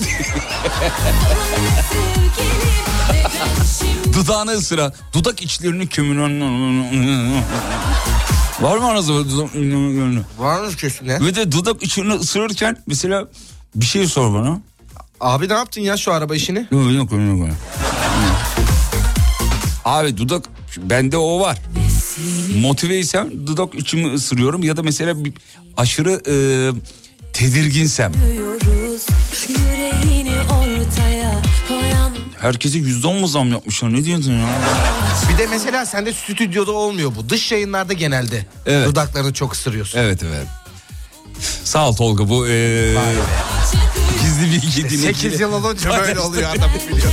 [4.15, 4.93] Dudağını ısıra.
[5.13, 6.41] Dudak içlerini kömürün...
[8.61, 9.51] Var mı aranızda dudak...
[10.39, 11.21] Varmış kesin ya.
[11.21, 13.29] Ve de dudak içini ısırırken mesela
[13.75, 14.61] bir şey sor bana.
[15.21, 16.59] Abi ne yaptın ya şu araba işini?
[16.71, 17.39] Yok yok yok.
[17.39, 17.49] yok.
[19.85, 20.45] Abi dudak
[20.79, 21.59] bende o var.
[22.61, 25.15] Motiveysem dudak içimi ısırıyorum ya da mesela
[25.77, 26.35] aşırı e,
[27.33, 28.13] tedirginsem.
[32.41, 34.49] Herkese yüzde on mu zam yapmışlar ne diyorsun ya?
[35.33, 37.29] Bir de mesela sende stüdyoda olmuyor bu.
[37.29, 38.89] Dış yayınlarda genelde Evet.
[38.89, 39.99] dudaklarını çok ısırıyorsun.
[39.99, 40.47] Evet evet.
[41.65, 42.95] Sağ ol Tolga bu e,
[44.23, 45.15] gizli bilgi dinleyicileri.
[45.15, 47.13] 8 yıl olunca böyle oluyor adam biliyorsun.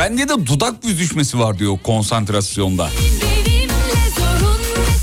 [0.00, 2.90] Bende de dudak büzüşmesi var diyor konsantrasyonda.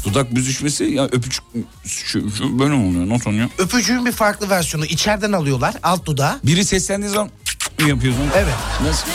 [0.03, 1.43] Dudak büzüşmesi ya öpücük
[1.85, 3.49] şu, şu böyle mi oluyor nasıl oluyor?
[3.57, 6.39] Öpücüğün bir farklı versiyonu içeriden alıyorlar alt dudağı.
[6.43, 7.29] Biri seslendiği zaman
[7.79, 8.23] mı yapıyorsun?
[8.35, 8.53] Evet.
[8.83, 9.07] Nasıl?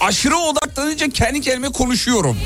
[0.00, 2.36] Aşırı odaklanınca kendi kendime konuşuyorum.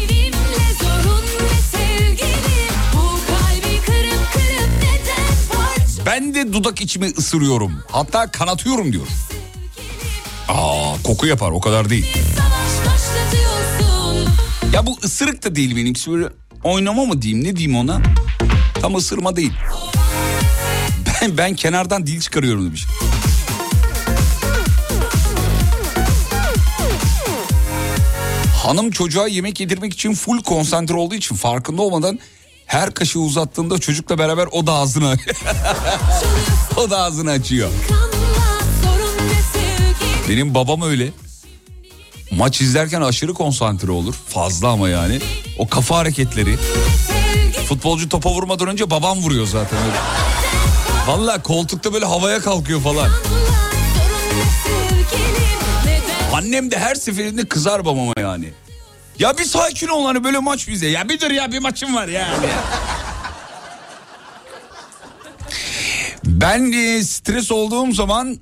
[6.07, 7.73] Ben de dudak içimi ısırıyorum.
[7.91, 9.07] Hatta kanatıyorum diyor.
[10.53, 12.07] Aa koku yapar o kadar değil.
[14.73, 16.29] Ya bu ısırık da değil benimkisi böyle
[16.65, 18.03] oynama mı diyeyim ne diyeyim ona?
[18.81, 19.53] Tam ısırma değil.
[21.23, 22.87] Ben, ben kenardan dil çıkarıyorum demiş.
[28.65, 32.19] Hanım çocuğa yemek yedirmek için full konsantre olduğu için farkında olmadan
[32.67, 35.17] her kaşığı uzattığında çocukla beraber o da ağzını
[36.77, 37.71] o da ağzını açıyor.
[40.29, 41.09] Benim babam öyle.
[42.31, 44.15] Maç izlerken aşırı konsantre olur.
[44.29, 45.21] Fazla ama yani.
[45.59, 46.57] O kafa hareketleri.
[47.69, 49.97] Futbolcu topa vurmadan önce babam vuruyor zaten öyle.
[51.07, 53.11] Valla koltukta böyle havaya kalkıyor falan.
[56.33, 58.51] Annem de her seferinde kızar babama yani.
[59.19, 60.87] Ya bir sakin ol hani böyle maç bize.
[60.87, 62.47] Ya bir dur ya bir maçım var yani.
[66.25, 68.39] ben e, stres olduğum zaman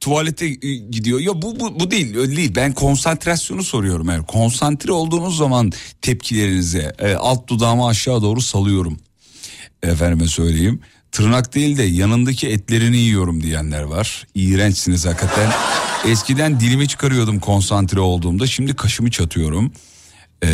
[0.00, 1.20] tuvalete e, gidiyor.
[1.20, 2.52] Ya bu, bu bu değil öyle değil.
[2.56, 4.08] Ben konsantrasyonu soruyorum.
[4.08, 5.72] Yani konsantre olduğunuz zaman
[6.02, 8.98] tepkilerinize e, alt dudağımı aşağı doğru salıyorum.
[9.82, 10.80] Efendime söyleyeyim.
[11.12, 14.26] Tırnak değil de yanındaki etlerini yiyorum diyenler var.
[14.34, 15.50] İğrençsiniz hakikaten.
[16.06, 18.46] Eskiden dilimi çıkarıyordum konsantre olduğumda.
[18.46, 19.72] Şimdi kaşımı çatıyorum.
[20.42, 20.48] Ee,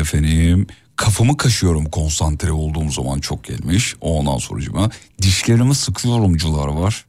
[0.00, 0.66] efendim
[0.96, 3.94] kafamı kaşıyorum konsantre olduğum zaman çok gelmiş.
[4.00, 4.90] Ondan sonucuma
[5.22, 7.06] dişlerimi sıkıyorumcular var.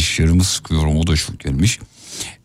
[0.00, 1.78] Dişlerimi sıkıyorum o da çok gelmiş.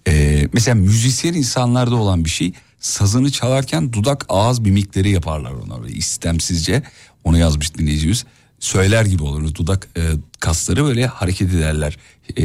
[0.08, 6.84] Ee, mesela müzisyen insanlarda olan bir şey sazını çalarken dudak ağız mimikleri yaparlar onlar istemsizce.
[7.24, 8.26] Onu yazmış dinleyicimiz.
[8.60, 10.02] Söyler gibi olur dudak e,
[10.40, 11.98] kasları böyle hareket ederler.
[12.38, 12.44] E,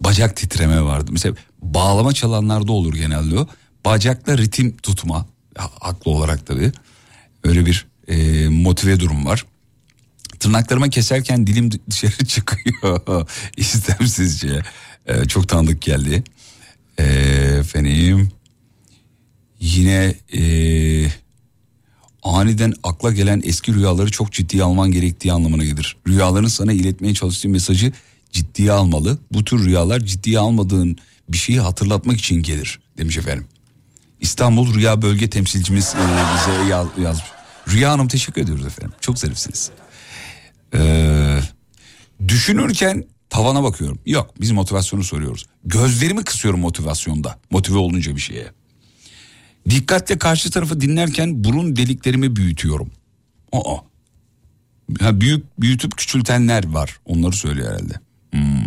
[0.00, 1.10] bacak titreme vardı.
[1.12, 3.48] Mesela bağlama çalanlarda olur genelde o.
[3.84, 5.26] Bacakla ritim tutma.
[5.58, 6.72] Ha- Haklı olarak tabii.
[7.44, 9.44] Öyle bir e, motive durum var.
[10.40, 13.26] Tırnaklarımı keserken dilim dışarı çıkıyor
[13.56, 14.62] istemsizce.
[15.06, 16.24] E, çok tanıdık geldi.
[16.98, 17.04] E,
[17.60, 18.28] efendim
[19.60, 20.42] yine e,
[22.22, 25.96] aniden akla gelen eski rüyaları çok ciddiye alman gerektiği anlamına gelir.
[26.08, 27.92] Rüyaların sana iletmeye çalıştığı mesajı
[28.32, 29.18] ciddiye almalı.
[29.32, 30.96] Bu tür rüyalar ciddiye almadığın
[31.28, 33.46] bir şeyi hatırlatmak için gelir demiş efendim.
[34.20, 35.98] İstanbul Rüya Bölge temsilcimiz e,
[36.34, 37.24] bize yaz- yazmış.
[37.68, 38.94] Rüya Hanım teşekkür ediyoruz efendim.
[39.00, 39.70] Çok zarifsiniz.
[40.74, 41.40] Ee,
[42.28, 43.98] Düşünürken tavana bakıyorum.
[44.06, 45.46] Yok biz motivasyonu soruyoruz.
[45.64, 47.38] Gözlerimi kısıyorum motivasyonda.
[47.50, 48.52] Motive olunca bir şeye.
[49.70, 52.90] Dikkatle karşı tarafı dinlerken burun deliklerimi büyütüyorum.
[53.52, 53.76] Aa.
[55.00, 56.96] Ha, büyük büyütüp küçültenler var.
[57.04, 57.94] Onları söylüyor herhalde.
[58.30, 58.64] Hmm.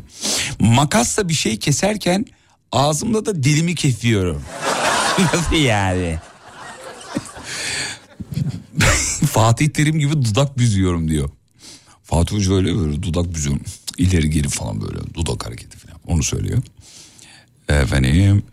[0.75, 2.25] Makasla bir şey keserken
[2.71, 4.41] ağzımda da dilimi kesiyorum.
[5.33, 6.19] Nasıl yani?
[9.31, 11.29] Fatih Terim gibi dudak büzüyorum diyor.
[12.09, 13.61] Fatih Hoca öyle böyle dudak büzüyorum.
[13.97, 15.99] İleri geri falan böyle dudak hareketi falan.
[16.07, 16.63] Onu söylüyor.
[17.69, 18.43] Efendim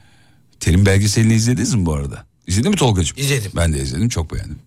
[0.60, 2.26] Terim belgeselini izlediniz mi bu arada?
[2.46, 3.18] İzledin mi Tolga'cığım?
[3.18, 3.52] İzledim.
[3.56, 4.58] Ben de izledim çok beğendim.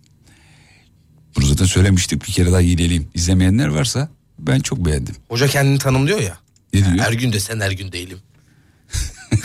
[1.36, 3.08] Bunu zaten söylemiştik bir kere daha yineleyeyim.
[3.14, 4.10] İzlemeyenler varsa
[4.40, 5.16] ben çok beğendim.
[5.30, 6.38] Hoca kendini tanımlıyor ya.
[6.74, 7.06] Ne diyor?
[7.06, 8.20] Her gün de sen her gün değilim.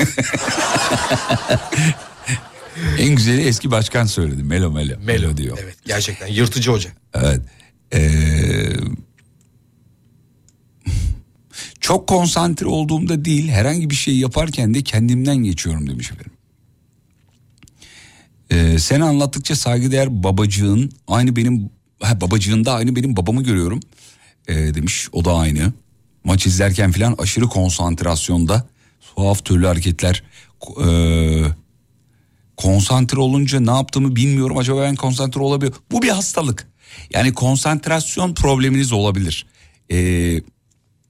[2.99, 4.43] En güzeli eski başkan söyledi.
[4.43, 4.95] Melo Melo.
[5.01, 5.59] Melo, diyor.
[5.63, 6.91] Evet gerçekten yırtıcı hoca.
[7.15, 7.41] Evet.
[7.95, 8.77] Ee,
[11.85, 16.33] çok konsantre olduğumda değil herhangi bir şey yaparken de kendimden geçiyorum demiş efendim.
[18.51, 21.71] Ee, sen anlattıkça saygıdeğer babacığın aynı benim
[22.01, 23.81] ha, babacığında aynı benim babamı görüyorum
[24.49, 25.09] ee, demiş.
[25.13, 25.73] O da aynı.
[26.25, 28.67] Maç izlerken filan aşırı konsantrasyonda
[29.17, 30.23] tuhaf türlü hareketler
[30.85, 31.45] ee,
[32.57, 34.59] konsantre olunca ne yaptığımı bilmiyorum.
[34.59, 35.75] Acaba ben konsantre olabiliyor.
[35.91, 36.69] Bu bir hastalık.
[37.11, 39.47] Yani konsantrasyon probleminiz olabilir.
[39.91, 40.41] Ee,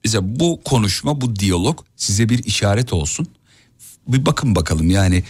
[0.05, 3.27] mesela bu konuşma, bu diyalog size bir işaret olsun.
[4.07, 5.23] Bir bakın bakalım yani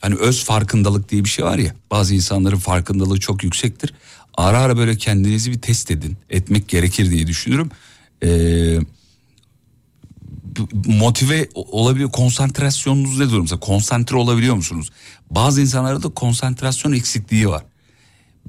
[0.00, 1.74] hani öz farkındalık diye bir şey var ya.
[1.90, 3.94] Bazı insanların farkındalığı çok yüksektir.
[4.34, 6.16] Ara ara böyle kendinizi bir test edin.
[6.30, 7.70] Etmek gerekir diye düşünürüm.
[8.22, 8.78] Ee,
[10.86, 14.90] motive olabiliyor konsantrasyonunuz ne durumda konsantre olabiliyor musunuz
[15.30, 17.64] bazı insanlarda da konsantrasyon eksikliği var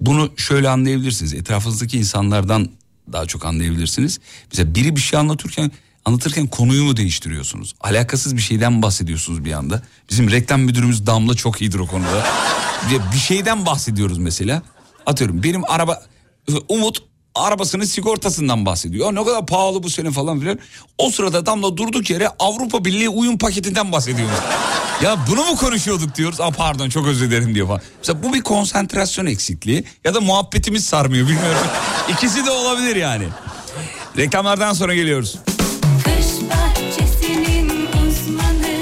[0.01, 2.69] bunu şöyle anlayabilirsiniz etrafınızdaki insanlardan
[3.13, 4.19] daha çok anlayabilirsiniz
[4.51, 5.71] mesela biri bir şey anlatırken
[6.05, 11.61] anlatırken konuyu mu değiştiriyorsunuz alakasız bir şeyden bahsediyorsunuz bir anda bizim reklam müdürümüz Damla çok
[11.61, 12.25] iyidir o konuda
[13.13, 14.61] bir şeyden bahsediyoruz mesela
[15.05, 16.03] atıyorum benim araba
[16.69, 17.03] Umut
[17.35, 19.07] arabasının sigortasından bahsediyor.
[19.07, 20.59] "Aa, Ne kadar pahalı bu sene falan filan.
[20.97, 24.29] O sırada Damla durduk yere Avrupa Birliği uyum paketinden bahsediyor.
[25.03, 26.41] Ya bunu mu konuşuyorduk diyoruz.
[26.41, 27.81] Aa pardon çok özür dilerim diyor falan.
[27.97, 31.61] Mesela bu bir konsantrasyon eksikliği ya da muhabbetimiz sarmıyor bilmiyorum.
[32.09, 33.23] İkisi de olabilir yani.
[34.17, 35.35] Reklamlardan sonra geliyoruz.
[36.03, 38.77] Kış bahçesinin uzmanı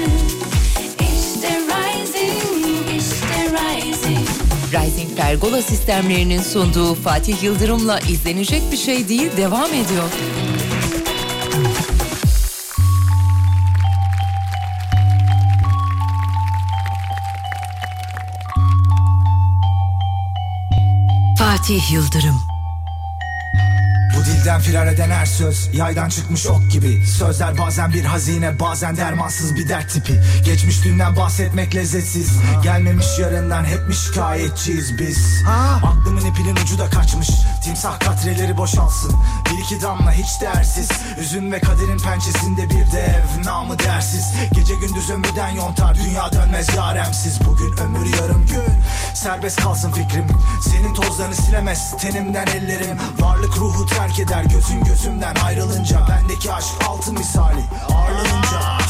[1.00, 4.28] İşte Rising, işte Rising
[4.72, 10.04] Rising Pergola sistemlerinin sunduğu Fatih Yıldırım'la izlenecek bir şey değil devam ediyor.
[21.60, 22.49] Fatih Yıldırım.
[24.40, 27.06] Dilden firar eden her söz Yaydan çıkmış ok gibi.
[27.06, 30.20] Sözler bazen bir hazine Bazen dermansız bir dert tipi.
[30.44, 32.30] Geçmiş dünden bahsetmek lezzetsiz.
[32.62, 35.42] Gelmemiş yarından hep mi şikayetçiyiz biz.
[35.84, 37.28] Aklımın ipinin ucu da kaçmış.
[37.64, 39.16] Timsah katreleri boşalsın.
[39.50, 40.88] Bir iki damla hiç değersiz.
[41.20, 44.24] Üzüm ve kaderin pençesinde bir dev Namı dersiz.
[44.52, 47.38] Gece gündüz ömürden yontar Dünya dönmez yaremsiz.
[47.46, 48.62] Bugün ömür yarım gün.
[49.14, 50.26] Serbest kalsın fikrim.
[50.70, 52.98] Senin tozlarını silemez Tenimden ellerim.
[53.20, 57.60] Varlık ruhu terk eder Gözün gözümden ayrılınca Bendeki aşk altın misali.
[57.88, 58.39] Ağırlanınca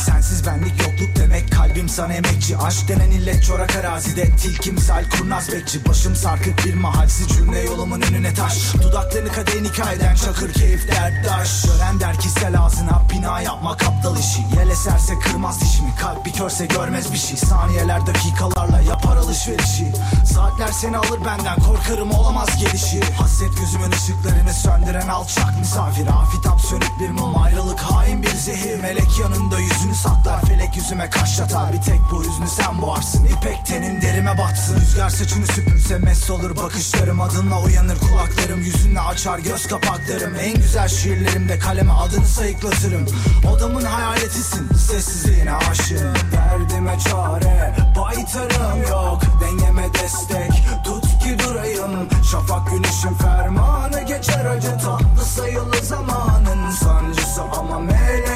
[0.07, 2.59] Sensiz benlik yokluk demek Kalbim sana emekçi.
[2.59, 5.87] Aşk denen illet çorak arazide Tilki misal kurnaz bekçi.
[5.89, 8.75] Başım sarkık bir mahalsiz cümle yolumun önüne taş.
[8.83, 14.41] Dudaklarını kadehin hikayeden Çakır keyif derttaş Gören der ki sel ağzına Bina yapmak aptal işi.
[14.57, 17.37] Yel eserse kırmaz dişimi Kalp bir körse görmez bir şey.
[17.37, 19.93] Saniyeler dakikalarla yapar alışverişi.
[20.35, 23.01] Saatler seni alır benden Korkarım olamaz gelişi.
[23.01, 26.07] Hasret gözümün ışıklarını söndüren alçak misafir.
[26.07, 28.81] Afitap sönük bir mum Ayrılık hain bir zehir.
[28.81, 33.25] Melek yanında yüzünü saklar Felek yüzüme kaşlatar Bir tek bu hüznü sen boğarsın.
[33.25, 34.81] İpek tenin derime batsın.
[34.81, 36.57] Rüzgar saçını süpürse mest olur.
[36.57, 37.99] Bakışlarım Adınla uyanır.
[37.99, 39.39] Kulaklarım Yüzünle açar.
[39.39, 40.35] Göz kapaklarım.
[40.35, 43.07] En güzel şiirlerimde kaleme adını sayıklatırım.
[43.53, 44.69] Odamın hayaletisin.
[44.69, 46.15] Sessizliğine aşığım.
[46.33, 47.75] Derdime çare.
[47.99, 49.21] Baytarım yok.
[49.41, 50.53] Dengeme destek.
[50.85, 52.09] Tut ki durayım.
[52.31, 54.45] Şafak güneşin fermanı geçer.
[54.45, 57.43] Acı Tatlı sayılı zamanın sancısı.
[57.43, 58.30] Ama melek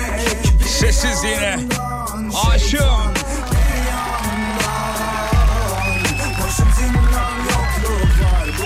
[0.74, 3.14] Sessizliğine yandan, aşığım.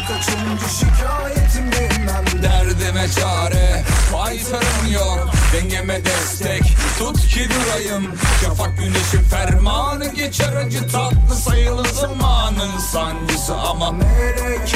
[0.09, 3.85] kaçıncı şikayetim bilmem Derdime çare.
[4.13, 5.29] Faytarım yok.
[5.53, 6.63] Dengeme destek.
[6.99, 8.15] Tut ki durayım.
[8.45, 10.57] Şafak güneşin fermanı Geçer.
[10.57, 13.55] Acı tatlı sayılı zamanın sancısı.
[13.55, 14.75] Ama melek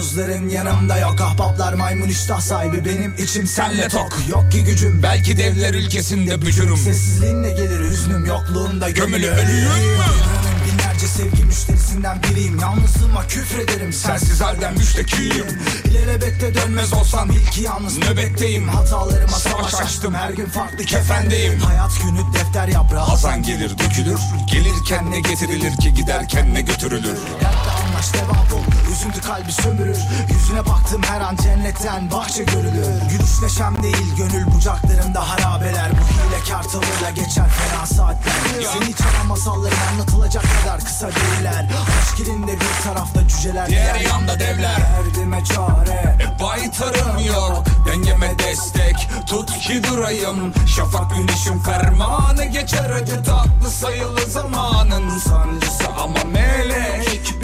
[0.00, 1.20] Domuzların yanımda yok.
[1.20, 2.84] Ahbaplar maymun iştah sahibi.
[2.84, 4.18] Benim içim senle tok.
[4.28, 6.76] Yok ki gücüm belki devler ülkesinde bücürüm.
[6.76, 12.58] Sessizliğinle gelir hüznüm yokluğunda gömülü ölüyüm Dünyanın binlerce sevgi müşterisinden biriyim.
[12.58, 15.46] Yalnızlığıma küfrederim sensiz halden müştekiyim.
[15.84, 18.68] İlelebette dönmez olsam bil ki yalnız nöbetteyim.
[18.68, 21.60] Hatalarıma savaş açtım her gün farklı kefendeyim.
[21.60, 23.06] Hayat günü defter yaprağı.
[23.06, 24.20] Hazan gelir dökülür.
[24.52, 27.18] Gelirken ne getirilir ki giderken ne götürülür?
[27.40, 27.69] Dertte
[28.00, 29.98] anlaş devam ol Üzüntü kalbi sömürür.
[30.28, 32.86] Yüzüne baktım her an cennetten bahçe görülür.
[33.10, 35.90] Gülüş neşem değil gönül bucaklarımda harabeler.
[35.90, 38.32] Bu hilekar tavırla geçer fena saatler.
[38.72, 41.66] Seni çaran masallarım anlatılacak kadar kısa değiller.
[42.00, 44.76] Aşk ilinde bir tarafta cüceler Diğer yanda devler.
[44.76, 47.64] Derdime çare e, Baytarım yok.
[47.86, 50.52] Dengeme destek Tut ki durayım.
[50.76, 55.88] Şafak güneşin fermanı geçer acı tatlı sayılı zamanın sancısı.
[55.98, 57.39] Ama melek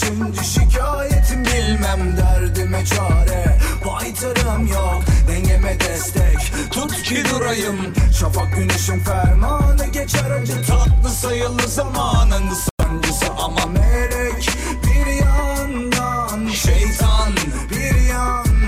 [0.00, 3.58] kaçıncı şikayetim bilmem derdime çare.
[3.86, 6.52] Baytarım yok dengeme destek.
[6.70, 7.76] Tut ki durayım
[8.20, 9.86] şafak güneşin fermanı.
[9.92, 12.44] Geçer acı tatlı sayılı zamanın
[12.80, 13.26] sancısı.
[13.38, 14.50] Ama melek
[14.84, 17.32] bir yandan şeytan
[17.70, 18.60] bir yandan.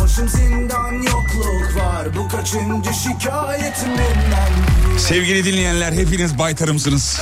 [0.00, 2.16] Başım zindan yokluk var.
[2.16, 4.98] Bu kaçıncı şikayetim bilmem.
[4.98, 7.20] Sevgili dinleyenler hepiniz baytarımsınız.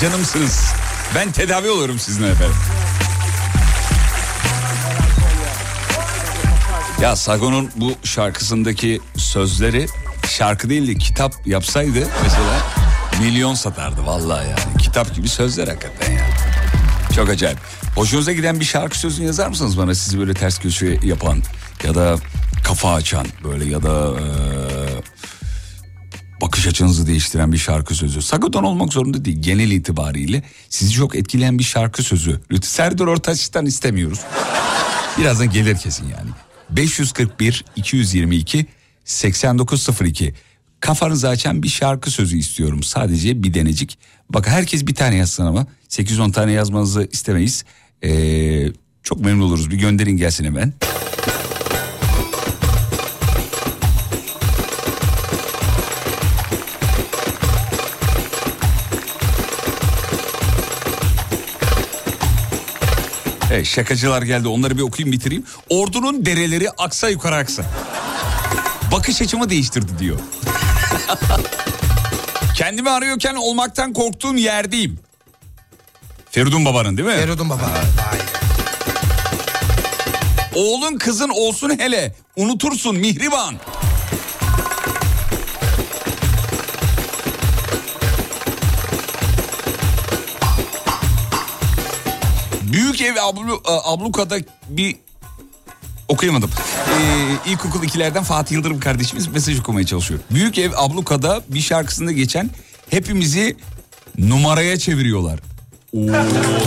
[0.00, 0.72] Canımsınız.
[1.16, 2.56] Ben tedavi oluyorum sizinle efendim.
[7.00, 9.86] Ya Sagon'un bu şarkısındaki sözleri
[10.28, 12.62] şarkı değil de kitap yapsaydı mesela
[13.20, 14.78] milyon satardı vallahi yani.
[14.78, 16.26] Kitap gibi sözler hakikaten ya.
[17.16, 17.58] Çok acayip.
[17.94, 21.42] Hoşunuza giden bir şarkı sözünü yazar mısınız bana sizi böyle ters köşe yapan
[21.84, 22.16] ya da
[22.64, 24.65] kafa açan böyle ya da eee,
[26.40, 28.22] bakış açınızı değiştiren bir şarkı sözü.
[28.22, 29.42] Sagodan olmak zorunda değil.
[29.42, 32.40] Genel itibariyle sizi çok etkileyen bir şarkı sözü.
[32.50, 34.20] Lütfen Serdar Ortaç'tan istemiyoruz.
[35.18, 36.30] Birazdan gelir kesin yani.
[36.70, 38.66] 541 222
[39.04, 40.34] 8902
[40.80, 42.82] Kafanızı açan bir şarkı sözü istiyorum.
[42.82, 43.98] Sadece bir denecik.
[44.30, 47.64] Bak herkes bir tane yazsın ama 8-10 tane yazmanızı istemeyiz.
[48.04, 48.68] Ee,
[49.02, 49.70] çok memnun oluruz.
[49.70, 50.72] Bir gönderin gelsin hemen.
[63.56, 65.44] Evet, şakacılar geldi onları bir okuyayım bitireyim.
[65.68, 67.64] Ordunun dereleri aksa yukarı aksa.
[68.92, 70.18] Bakış açımı değiştirdi diyor.
[72.56, 74.98] Kendimi arıyorken olmaktan korktuğum yerdeyim.
[76.30, 77.14] Feridun babanın değil mi?
[77.14, 77.62] Feridun baba.
[77.62, 78.18] Vay.
[80.54, 82.14] Oğlun kızın olsun hele.
[82.36, 83.54] Unutursun mihriban.
[92.72, 94.36] Büyük ev ablu, e, ablukada
[94.68, 94.96] bir
[96.08, 96.50] okuyamadım.
[96.88, 100.20] Ee, ilkokul ikilerden Fatih Yıldırım kardeşimiz mesaj okumaya çalışıyor.
[100.30, 102.50] Büyük ev ablukada bir şarkısında geçen
[102.90, 103.56] hepimizi
[104.18, 105.38] numaraya çeviriyorlar.
[105.92, 106.00] Oo,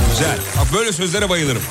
[0.09, 0.37] güzel.
[0.57, 1.61] Bak böyle sözlere bayılırım.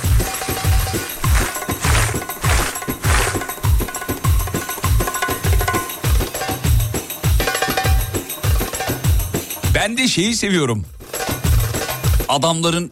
[9.75, 10.87] Ben de şeyi seviyorum.
[12.29, 12.91] Adamların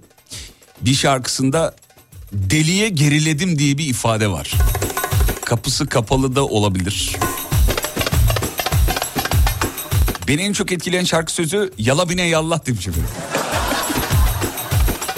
[0.80, 1.74] bir şarkısında
[2.32, 4.52] deliye geriledim diye bir ifade var.
[5.44, 7.16] Kapısı kapalı da olabilir.
[10.28, 13.10] Beni en çok etkileyen şarkı sözü yala bine yallah demiş efendim.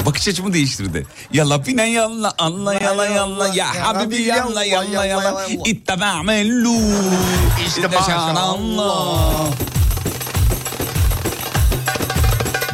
[0.06, 1.06] Bakış açımı değiştirdi.
[1.32, 6.78] Yala bine yalla anla yala yalla ya habibi yalla yalla yalla ittaba mellu
[7.66, 9.46] işte Allah.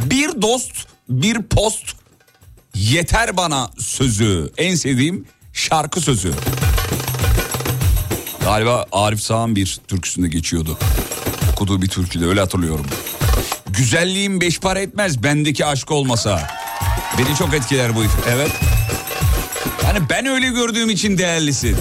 [0.05, 0.73] Bir dost
[1.09, 2.04] bir post
[2.75, 6.35] yeter bana sözü en sevdiğim şarkı sözü.
[8.45, 10.79] Galiba Arif Sağ'ın bir türküsünde geçiyordu.
[11.53, 12.87] Okuduğu bir türküde öyle hatırlıyorum.
[13.67, 16.51] Güzelliğim beş para etmez bendeki aşk olmasa.
[17.19, 18.03] Beni çok etkiler bu.
[18.29, 18.51] Evet.
[19.85, 21.77] Yani ben öyle gördüğüm için değerlisin.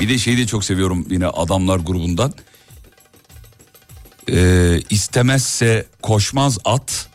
[0.00, 2.34] Bir de şeyi de çok seviyorum yine adamlar grubundan.
[4.30, 7.08] Ee, istemezse koşmaz at,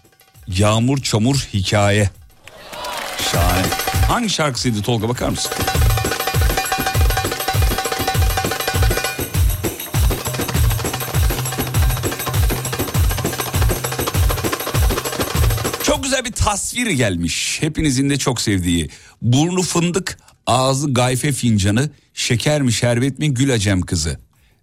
[0.48, 2.10] yağmur çamur hikaye.
[3.32, 3.68] Şahane.
[4.08, 5.52] Hangi şarkısıydı Tolga bakar mısın?
[15.84, 17.58] Çok güzel bir tasvir gelmiş.
[17.62, 18.90] Hepinizin de çok sevdiği.
[19.22, 20.18] Burnu fındık,
[20.48, 24.20] Ağzı gayfe fincanı, şeker mi şerbet mi gül acem kızı.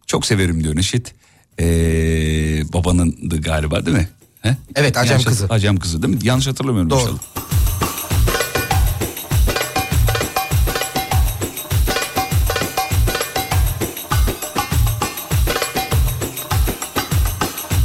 [0.06, 1.14] Çok severim diyor Neşet.
[1.60, 1.64] Ee,
[2.72, 4.08] babanındı galiba değil mi?
[4.44, 4.56] He?
[4.74, 5.46] Evet, Acem Yanlış- kızı.
[5.50, 6.20] Acem kızı değil mi?
[6.22, 7.00] Yanlış hatırlamıyorum Doğru.
[7.00, 7.18] inşallah.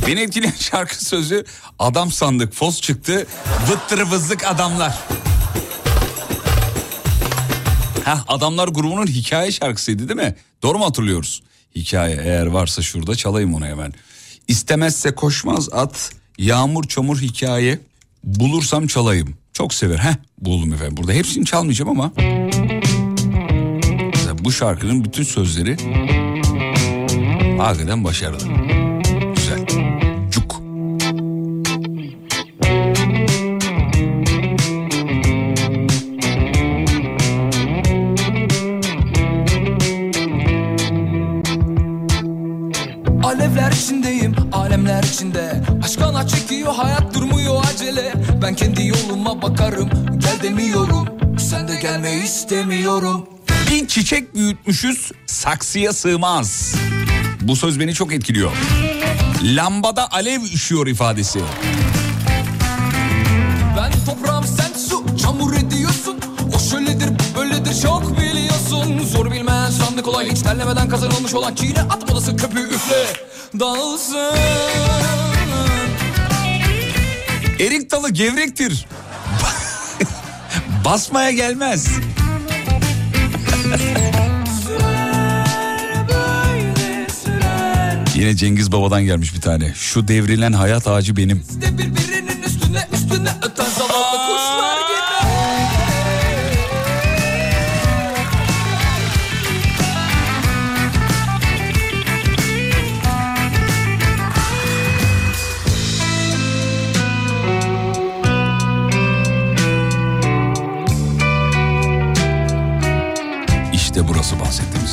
[0.07, 1.45] Beni etkileyen şarkı sözü
[1.80, 3.27] adam sandık fos çıktı
[3.72, 4.99] vıttırı vızlık adamlar.
[8.06, 10.36] Heh, adamlar grubunun hikaye şarkısıydı değil mi?
[10.64, 11.44] Doğru mu hatırlıyoruz?
[11.76, 13.94] Hikaye eğer varsa şurada çalayım onu hemen.
[14.48, 17.80] İstemezse koşmaz at, yağmur çamur hikaye,
[18.24, 19.34] bulursam çalayım.
[19.53, 19.98] Çok sever.
[19.98, 20.98] Heh buldum efendim.
[20.98, 22.11] Burada hepsini çalmayacağım ama.
[24.14, 25.78] Mesela bu şarkının bütün sözleri
[27.57, 28.44] hakikaten başarılı.
[29.36, 29.66] Güzel.
[30.32, 30.61] Cuk.
[43.24, 44.36] Alevler içindeyim,
[44.90, 51.07] alemler içinde Aşkana çekiyor, hayat durmuyor acele Ben kendi yoluma bakarım, gel demiyorum
[51.40, 53.28] Sen de gelme istemiyorum
[53.72, 56.76] Bir çiçek büyütmüşüz saksıya sığmaz.
[57.41, 58.52] Bu söz beni çok etkiliyor.
[59.44, 61.40] Lambada alev üşüyor ifadesi.
[63.78, 66.18] Ben toprağım sen su, çamur ediyorsun
[66.56, 68.20] O şöyledir, böyledir çok
[68.69, 73.05] biliyorsun Zor bilmez, sandık kolay Hiç terlemeden kazanılmış olan Çiğne atmadasın köpüğü üfle
[73.59, 74.35] Dağılsın
[77.59, 78.85] Erik dalı gevrektir.
[80.85, 81.87] Basmaya gelmez.
[88.15, 89.73] Yine Cengiz Baba'dan gelmiş bir tane.
[89.75, 91.43] Şu devrilen hayat ağacı benim.
[92.45, 93.29] üstüne üstüne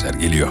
[0.07, 0.49] yer geliyor.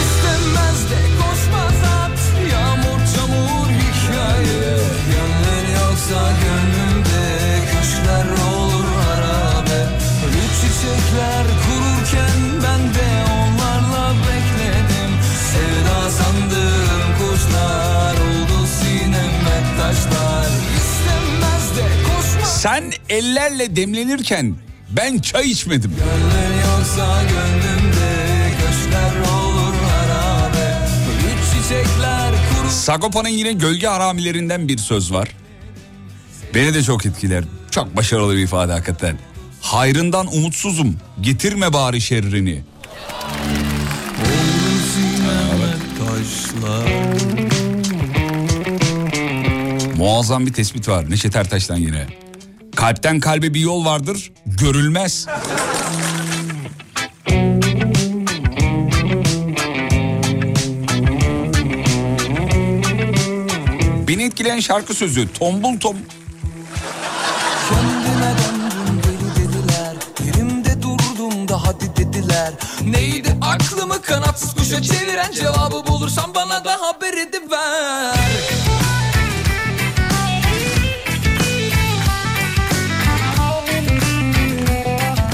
[0.00, 2.18] İstemez de koşmaz at.
[2.52, 4.74] Yağmur çamur hikaye.
[5.12, 7.24] Gönlün yoksa gönlümde
[7.72, 9.80] Köşkler olur harabe.
[10.24, 15.12] Ölü çiçekler kururken Ben de onlarla bekledim.
[15.50, 20.48] Sevda sandığım kuşlar Oldu sineme taşlar.
[20.78, 22.60] İstemez de koşmaz.
[22.62, 24.54] Sen ellerle demlenirken
[24.90, 25.92] ben çay içmedim.
[25.98, 27.57] Gönlün yoksa gönlümde
[32.88, 35.28] Sagopa'nın yine gölge haramilerinden bir söz var.
[36.54, 37.44] Beni de çok etkiler.
[37.70, 39.18] Çok başarılı bir ifade hakikaten.
[39.60, 40.96] Hayrından umutsuzum.
[41.20, 42.62] Getirme bari şerrini.
[49.96, 52.06] Muazzam bir tespit var Neşet Ertaş'tan yine.
[52.76, 55.26] Kalpten kalbe bir yol vardır, görülmez.
[64.38, 65.96] Etkileyen şarkı sözü Tombul Tom.
[67.68, 69.02] Kendime döndüm
[69.36, 69.96] dediler
[70.26, 72.52] Yerimde durdum da hadi dediler
[72.84, 78.14] Neydi aklımı kanatsız kuşa çeviren Cevabı bulursan bana da haber ediver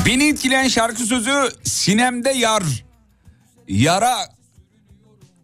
[0.06, 2.62] Beni etkileyen şarkı sözü Sinemde Yar.
[3.68, 4.16] Yara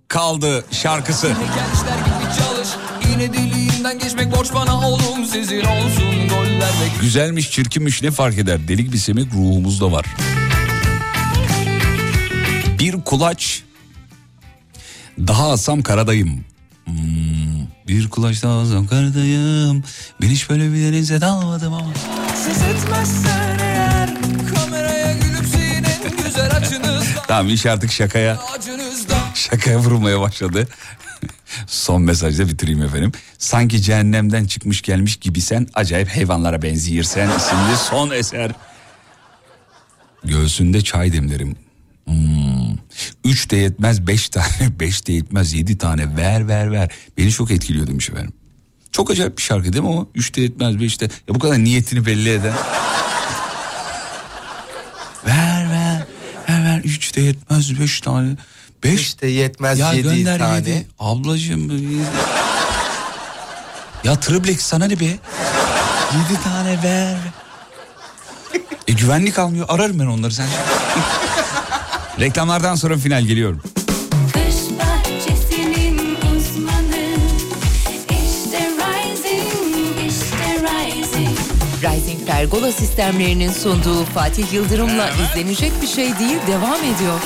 [0.08, 1.28] kaldı şarkısı.
[1.28, 2.68] Gençler gibi çalış
[3.10, 3.32] Yine
[3.84, 8.92] deliğinden geçmek borç bana oğlum Sizin olsun goller ve Güzelmiş çirkinmiş ne fark eder delik
[8.92, 10.06] bir semek ruhumuzda var.
[12.78, 13.62] Bir kulaç
[15.18, 16.44] daha asam karadayım.
[16.84, 19.84] Hmm, bir kulaç daha asam karadayım.
[20.22, 21.92] Ben hiç böyle bir denize dalmadım ama.
[22.36, 24.10] Siz etmezsen eğer
[24.54, 28.38] Kameraya gülümseyin en güzel açınızda Tamam iş artık şakaya
[29.34, 30.68] şakaya vurulmaya başladı.
[31.66, 33.12] Son mesajda bitireyim efendim.
[33.38, 38.52] Sanki cehennemden çıkmış gelmiş gibi sen acayip hayvanlara benziyorsen isimli son eser.
[40.24, 41.56] Göğsünde çay demlerim.
[42.04, 42.76] Hmm.
[43.24, 44.46] Üç de yetmez beş tane,
[44.80, 46.90] beş de yetmez yedi tane ver ver ver.
[47.18, 48.32] Beni çok etkiliyor demiş efendim.
[48.92, 50.08] Çok acayip bir şarkı değil mi o?
[50.14, 51.04] Üç de yetmez beş de.
[51.04, 52.54] Ya bu kadar niyetini belli eden.
[55.26, 56.06] ver ver
[56.48, 58.36] ver ver üç de yetmez beş tane.
[58.84, 60.56] Beş İşte yetmez ya yedi gönder tane.
[60.56, 60.86] yedi.
[60.98, 61.70] Ablacığım.
[61.70, 62.02] yedi.
[64.04, 65.04] Ya triplex sana ne be?
[65.04, 67.16] Yedi tane ver.
[68.88, 69.66] E güvenlik almıyor.
[69.68, 70.46] Ararım ben onları sen.
[72.20, 73.62] Reklamlardan sonra final geliyorum.
[74.32, 77.06] Kış bahçesinin uzmanı
[78.10, 81.38] İşte Rising, işte Rising
[81.82, 87.20] Rising Pergola sistemlerinin sunduğu Fatih Yıldırım'la izlenecek bir şey değil devam ediyor.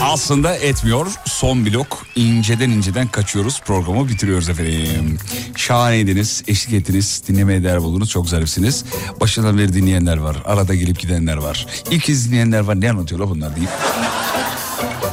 [0.00, 1.06] Aslında etmiyor.
[1.24, 3.60] Son blok inceden inceden kaçıyoruz.
[3.60, 5.18] Programı bitiriyoruz efendim.
[5.56, 8.10] Şahaneydiniz, eşlik ettiniz, dinlemeye değer buldunuz.
[8.10, 8.84] Çok zarifsiniz.
[9.20, 10.36] Başından beri dinleyenler var.
[10.44, 11.66] Arada gelip gidenler var.
[11.90, 12.80] İlk kez dinleyenler var.
[12.80, 13.68] Ne anlatıyorlar bunlar deyip.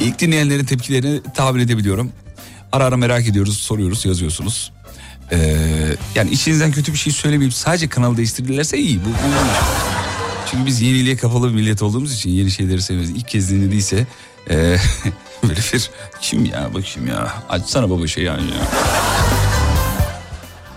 [0.00, 2.12] İlk dinleyenlerin tepkilerini tahmin edebiliyorum.
[2.72, 4.72] Ara ara merak ediyoruz, soruyoruz, yazıyorsunuz.
[5.32, 5.56] Ee,
[6.14, 9.00] yani içinizden kötü bir şey söylemeyip sadece kanal değiştirdilerse iyi.
[9.00, 9.14] Bu, bu
[10.50, 13.10] çünkü biz yeniliğe kapalı bir millet olduğumuz için yeni şeyleri severiz.
[13.10, 14.06] İlk kez dinlediyse
[14.50, 14.54] e,
[15.42, 15.90] böyle bir
[16.20, 18.68] kim ya bakayım ya açsana baba şey yani ya.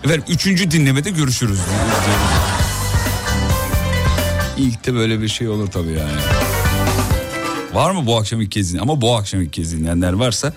[0.03, 1.59] Efendim üçüncü dinlemede görüşürüz.
[4.57, 6.21] İlk de böyle bir şey olur tabii yani.
[7.73, 8.83] Var mı bu akşam ilk kez dinleyen?
[8.83, 10.53] Ama bu akşam ilk kez dinleyenler varsa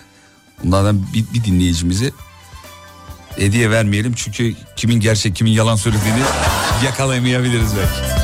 [0.64, 2.12] bunlardan bir, bir dinleyicimizi
[3.36, 4.12] hediye vermeyelim.
[4.16, 6.22] Çünkü kimin gerçek kimin yalan söylediğini
[6.84, 8.19] yakalayamayabiliriz belki.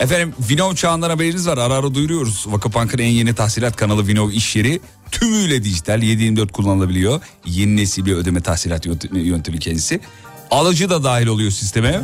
[0.00, 1.58] Efendim Vinov çağından haberiniz var.
[1.58, 2.44] Ara ara duyuruyoruz.
[2.48, 4.80] Vakıfbank'ın en yeni tahsilat kanalı Vinov iş yeri
[5.10, 7.20] tümüyle dijital 724 kullanılabiliyor.
[7.46, 10.00] Yeni nesil bir ödeme tahsilat yönt- yöntemi kendisi.
[10.50, 12.00] Alıcı da dahil oluyor sisteme.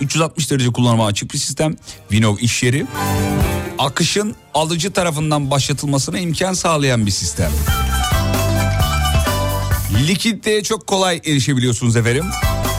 [0.00, 1.76] 360 derece kullanıma açık bir sistem.
[2.12, 2.86] Vinov iş yeri.
[3.78, 7.50] Akışın alıcı tarafından başlatılmasına imkan sağlayan bir sistem.
[10.08, 12.24] Likiditeye çok kolay erişebiliyorsunuz efendim.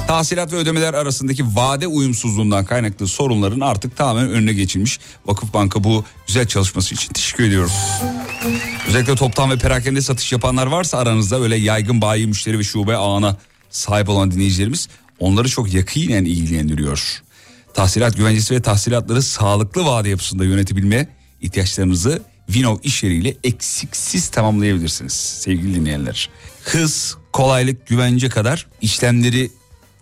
[0.08, 5.00] Tahsilat ve ödemeler arasındaki vade uyumsuzluğundan kaynaklı sorunların artık tamamen önüne geçilmiş.
[5.26, 7.74] Vakıf Banka bu güzel çalışması için teşekkür ediyoruz.
[8.88, 13.38] Özellikle toptan ve perakende satış yapanlar varsa aranızda öyle yaygın bayi müşteri ve şube ağına
[13.70, 17.24] sahip olan dinleyicilerimiz onları çok yakinen ilgilendiriyor.
[17.74, 21.08] Tahsilat güvencesi ve tahsilatları sağlıklı vade yapısında yönetebilme
[21.42, 26.30] ihtiyaçlarınızı Vinov iş yeriyle eksiksiz tamamlayabilirsiniz sevgili dinleyenler.
[26.64, 29.52] Hız, kolaylık, güvence kadar işlemleri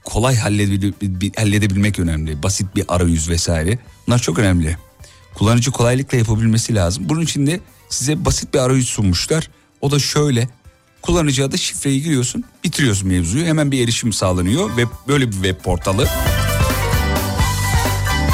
[0.03, 2.43] kolay halledebil- halledebilmek önemli.
[2.43, 3.79] Basit bir arayüz vesaire.
[4.07, 4.77] Bunlar çok önemli.
[5.35, 7.09] Kullanıcı kolaylıkla yapabilmesi lazım.
[7.09, 7.59] Bunun için de
[7.89, 9.49] size basit bir arayüz sunmuşlar.
[9.81, 10.49] O da şöyle.
[11.01, 13.45] Kullanıcı adı şifreyi giriyorsun, bitiriyorsun mevzuyu.
[13.45, 16.07] Hemen bir erişim sağlanıyor ve böyle bir web portalı.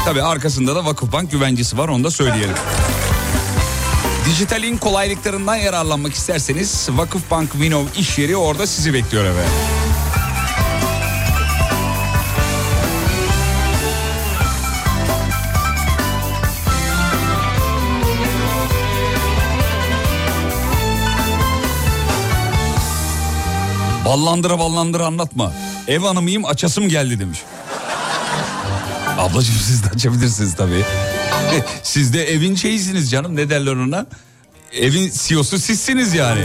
[0.04, 2.54] Tabii arkasında da Vakıfbank güvencesi var onu da söyleyelim.
[4.26, 9.52] Dijitalin kolaylıklarından yararlanmak isterseniz Vakıfbank Vinov iş yeri orada sizi bekliyor efendim.
[24.04, 25.52] Ballandıra ballandıra anlatma.
[25.88, 27.42] Ev hanımıyım açasım geldi demiş.
[29.18, 30.84] Ablacığım siz de açabilirsiniz tabii.
[31.82, 34.06] siz de evin şeyisiniz canım ne derler ona?
[34.72, 36.44] Evin CEO'su sizsiniz yani.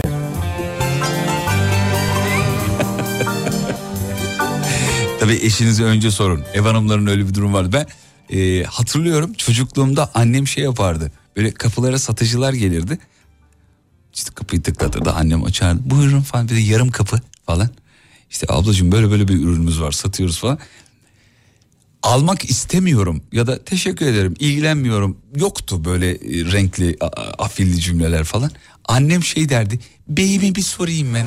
[5.20, 6.44] tabii eşinize önce sorun.
[6.54, 7.70] Ev hanımlarının öyle bir durum vardı.
[7.72, 7.86] Ben
[8.36, 11.12] e, hatırlıyorum çocukluğumda annem şey yapardı.
[11.36, 12.98] Böyle kapılara satıcılar gelirdi.
[14.14, 15.80] İşte kapıyı tıklatırdı annem açardı.
[15.84, 17.68] Buyurun falan bir de yarım kapı falan.
[18.30, 20.58] İşte ablacığım böyle böyle bir ürünümüz var satıyoruz falan.
[22.02, 25.18] Almak istemiyorum ya da teşekkür ederim ilgilenmiyorum.
[25.36, 26.96] Yoktu böyle e, renkli
[27.38, 28.50] afilli cümleler falan.
[28.84, 31.26] Annem şey derdi beyime bir sorayım ben.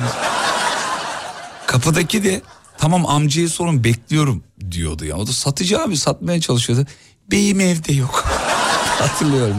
[1.66, 2.42] Kapıdaki de
[2.78, 5.16] tamam amcaya sorun bekliyorum diyordu ya.
[5.16, 6.86] O da satıcı abi satmaya çalışıyordu.
[7.30, 8.24] Beyim evde yok.
[8.98, 9.56] Hatırlıyorum.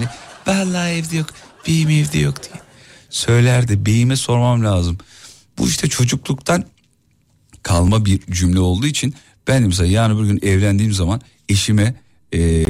[0.47, 1.27] Vallahi evde yok.
[1.67, 2.61] Beyim evde yok diye.
[3.09, 4.97] Söylerdi beyime sormam lazım.
[5.61, 6.65] Bu işte çocukluktan
[7.63, 9.13] kalma bir cümle olduğu için
[9.47, 11.95] ben mesela yarın bir gün evlendiğim zaman eşime
[12.33, 12.65] e,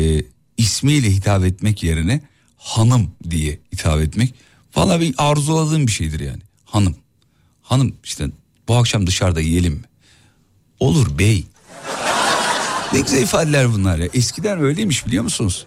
[0.58, 2.22] ismiyle hitap etmek yerine
[2.58, 4.34] hanım diye hitap etmek
[4.76, 6.42] valla bir arzuladığım bir şeydir yani.
[6.66, 6.96] Hanım.
[7.62, 8.28] Hanım işte
[8.68, 9.84] bu akşam dışarıda yiyelim mi?
[10.80, 11.46] Olur bey.
[12.94, 14.10] Ne güzel ifadeler bunlar ya.
[14.14, 15.66] Eskiden öyleymiş biliyor musunuz?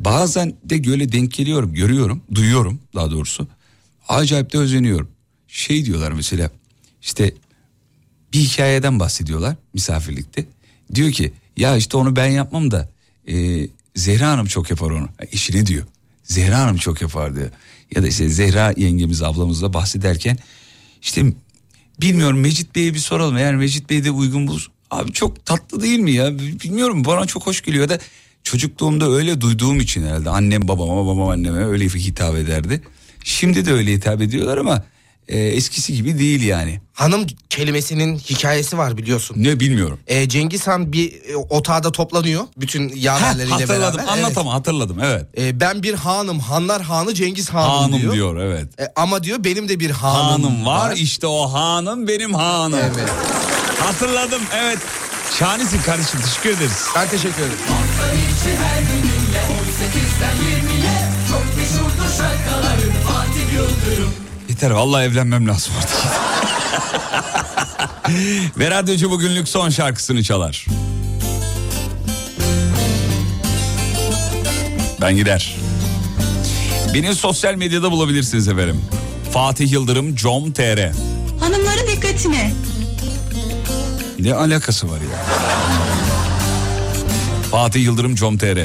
[0.00, 3.48] Bazen de böyle denk geliyorum, görüyorum, duyuyorum daha doğrusu.
[4.08, 5.13] Acayip de özeniyorum.
[5.54, 6.50] Şey diyorlar mesela
[7.02, 7.34] işte
[8.32, 10.46] bir hikayeden bahsediyorlar misafirlikte.
[10.94, 12.88] Diyor ki ya işte onu ben yapmam da
[13.28, 15.06] e, Zehra Hanım çok yapar onu.
[15.06, 15.86] Ha, Eşine diyor.
[16.24, 17.50] Zehra Hanım çok yapar diyor.
[17.94, 20.38] Ya da işte Zehra yengemiz ablamızla bahsederken
[21.02, 21.32] işte
[22.00, 23.36] bilmiyorum Mecit Bey'e bir soralım.
[23.36, 24.70] Eğer Mecit Bey de uygun bulur.
[24.90, 26.38] Abi çok tatlı değil mi ya?
[26.38, 27.98] Bilmiyorum bana çok hoş geliyor da
[28.42, 32.82] çocukluğumda öyle duyduğum için herhalde annem babama babam anneme öyle hitap ederdi.
[33.24, 34.84] Şimdi de öyle hitap ediyorlar ama
[35.28, 36.80] e, eskisi gibi değil yani.
[36.92, 39.36] Hanım kelimesinin hikayesi var biliyorsun.
[39.38, 39.98] Ne bilmiyorum.
[40.06, 44.12] Ee, Cengiz Han bir e, otağda toplanıyor bütün yaverleriyle hatırladım beraber.
[44.12, 44.38] anlat Evet.
[44.38, 45.26] ama hatırladım evet.
[45.38, 48.12] Ee, ben bir hanım, hanlar hanı Cengiz Hanım, Hanım diyor.
[48.12, 48.80] diyor, evet.
[48.80, 52.78] E, ama diyor benim de bir hanım, Hanım var, işte o hanım benim hanım.
[52.82, 53.10] Evet.
[53.80, 54.78] Hatırladım evet.
[55.38, 56.84] Şahanesin kardeşim teşekkür ederiz.
[56.96, 57.58] Ben teşekkür ederim.
[64.64, 65.98] Yeter vallahi evlenmem lazım artık.
[68.58, 70.66] Ve radyocu bugünlük son şarkısını çalar.
[75.00, 75.56] Ben gider.
[76.94, 78.80] Beni sosyal medyada bulabilirsiniz efendim.
[79.32, 80.92] Fatih Yıldırım com.tr
[81.40, 82.52] Hanımların dikkatine.
[84.18, 85.24] Ne alakası var ya?
[87.50, 88.58] Fatih Yıldırım com.tr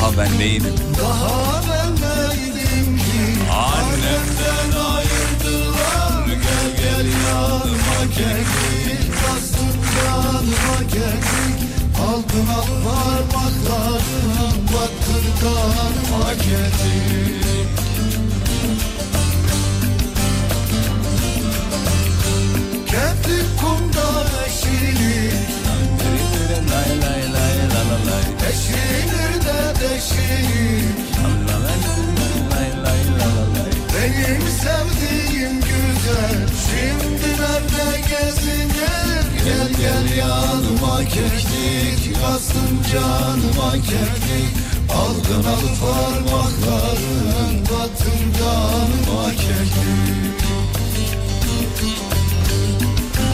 [0.00, 0.74] Daha ben neydim?
[0.98, 3.50] Daha ben neydim ki?
[3.52, 9.12] Annemden ayırdılar Gel gel yanıma geldik.
[9.22, 11.58] Bastın yanıma geldik.
[12.08, 17.68] Aldın al parmaklarım Battın kanıma geldik.
[22.86, 24.28] Kendi kumda
[26.48, 26.78] de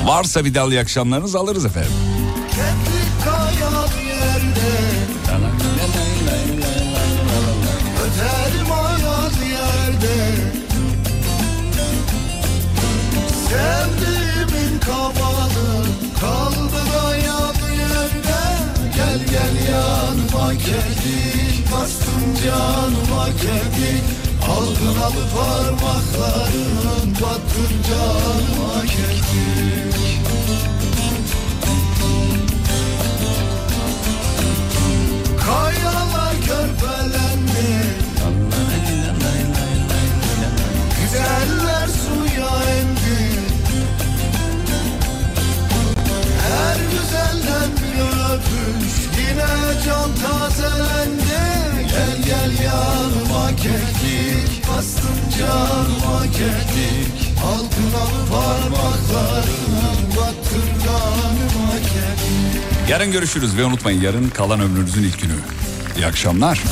[0.05, 1.93] Varsa bir dal iyi akşamlarınız alırız efendim.
[19.35, 24.05] Gel yanıma keklik Bastım canıma keklik
[24.48, 30.20] Aldın al parmakların Battın canıma keklik
[35.47, 37.73] Kayalar körpelendi.
[41.01, 43.40] Güzeller suya indi.
[46.48, 51.45] Her güzelden bir öpüş Yine can tazelendi
[51.91, 63.57] Gel gel yanıma keklik Bastım canıma keklik Altın al parmaklarım Battın kanıma keklik Yarın görüşürüz
[63.57, 65.32] ve unutmayın yarın kalan ömrünüzün ilk günü.
[65.97, 66.62] İyi akşamlar.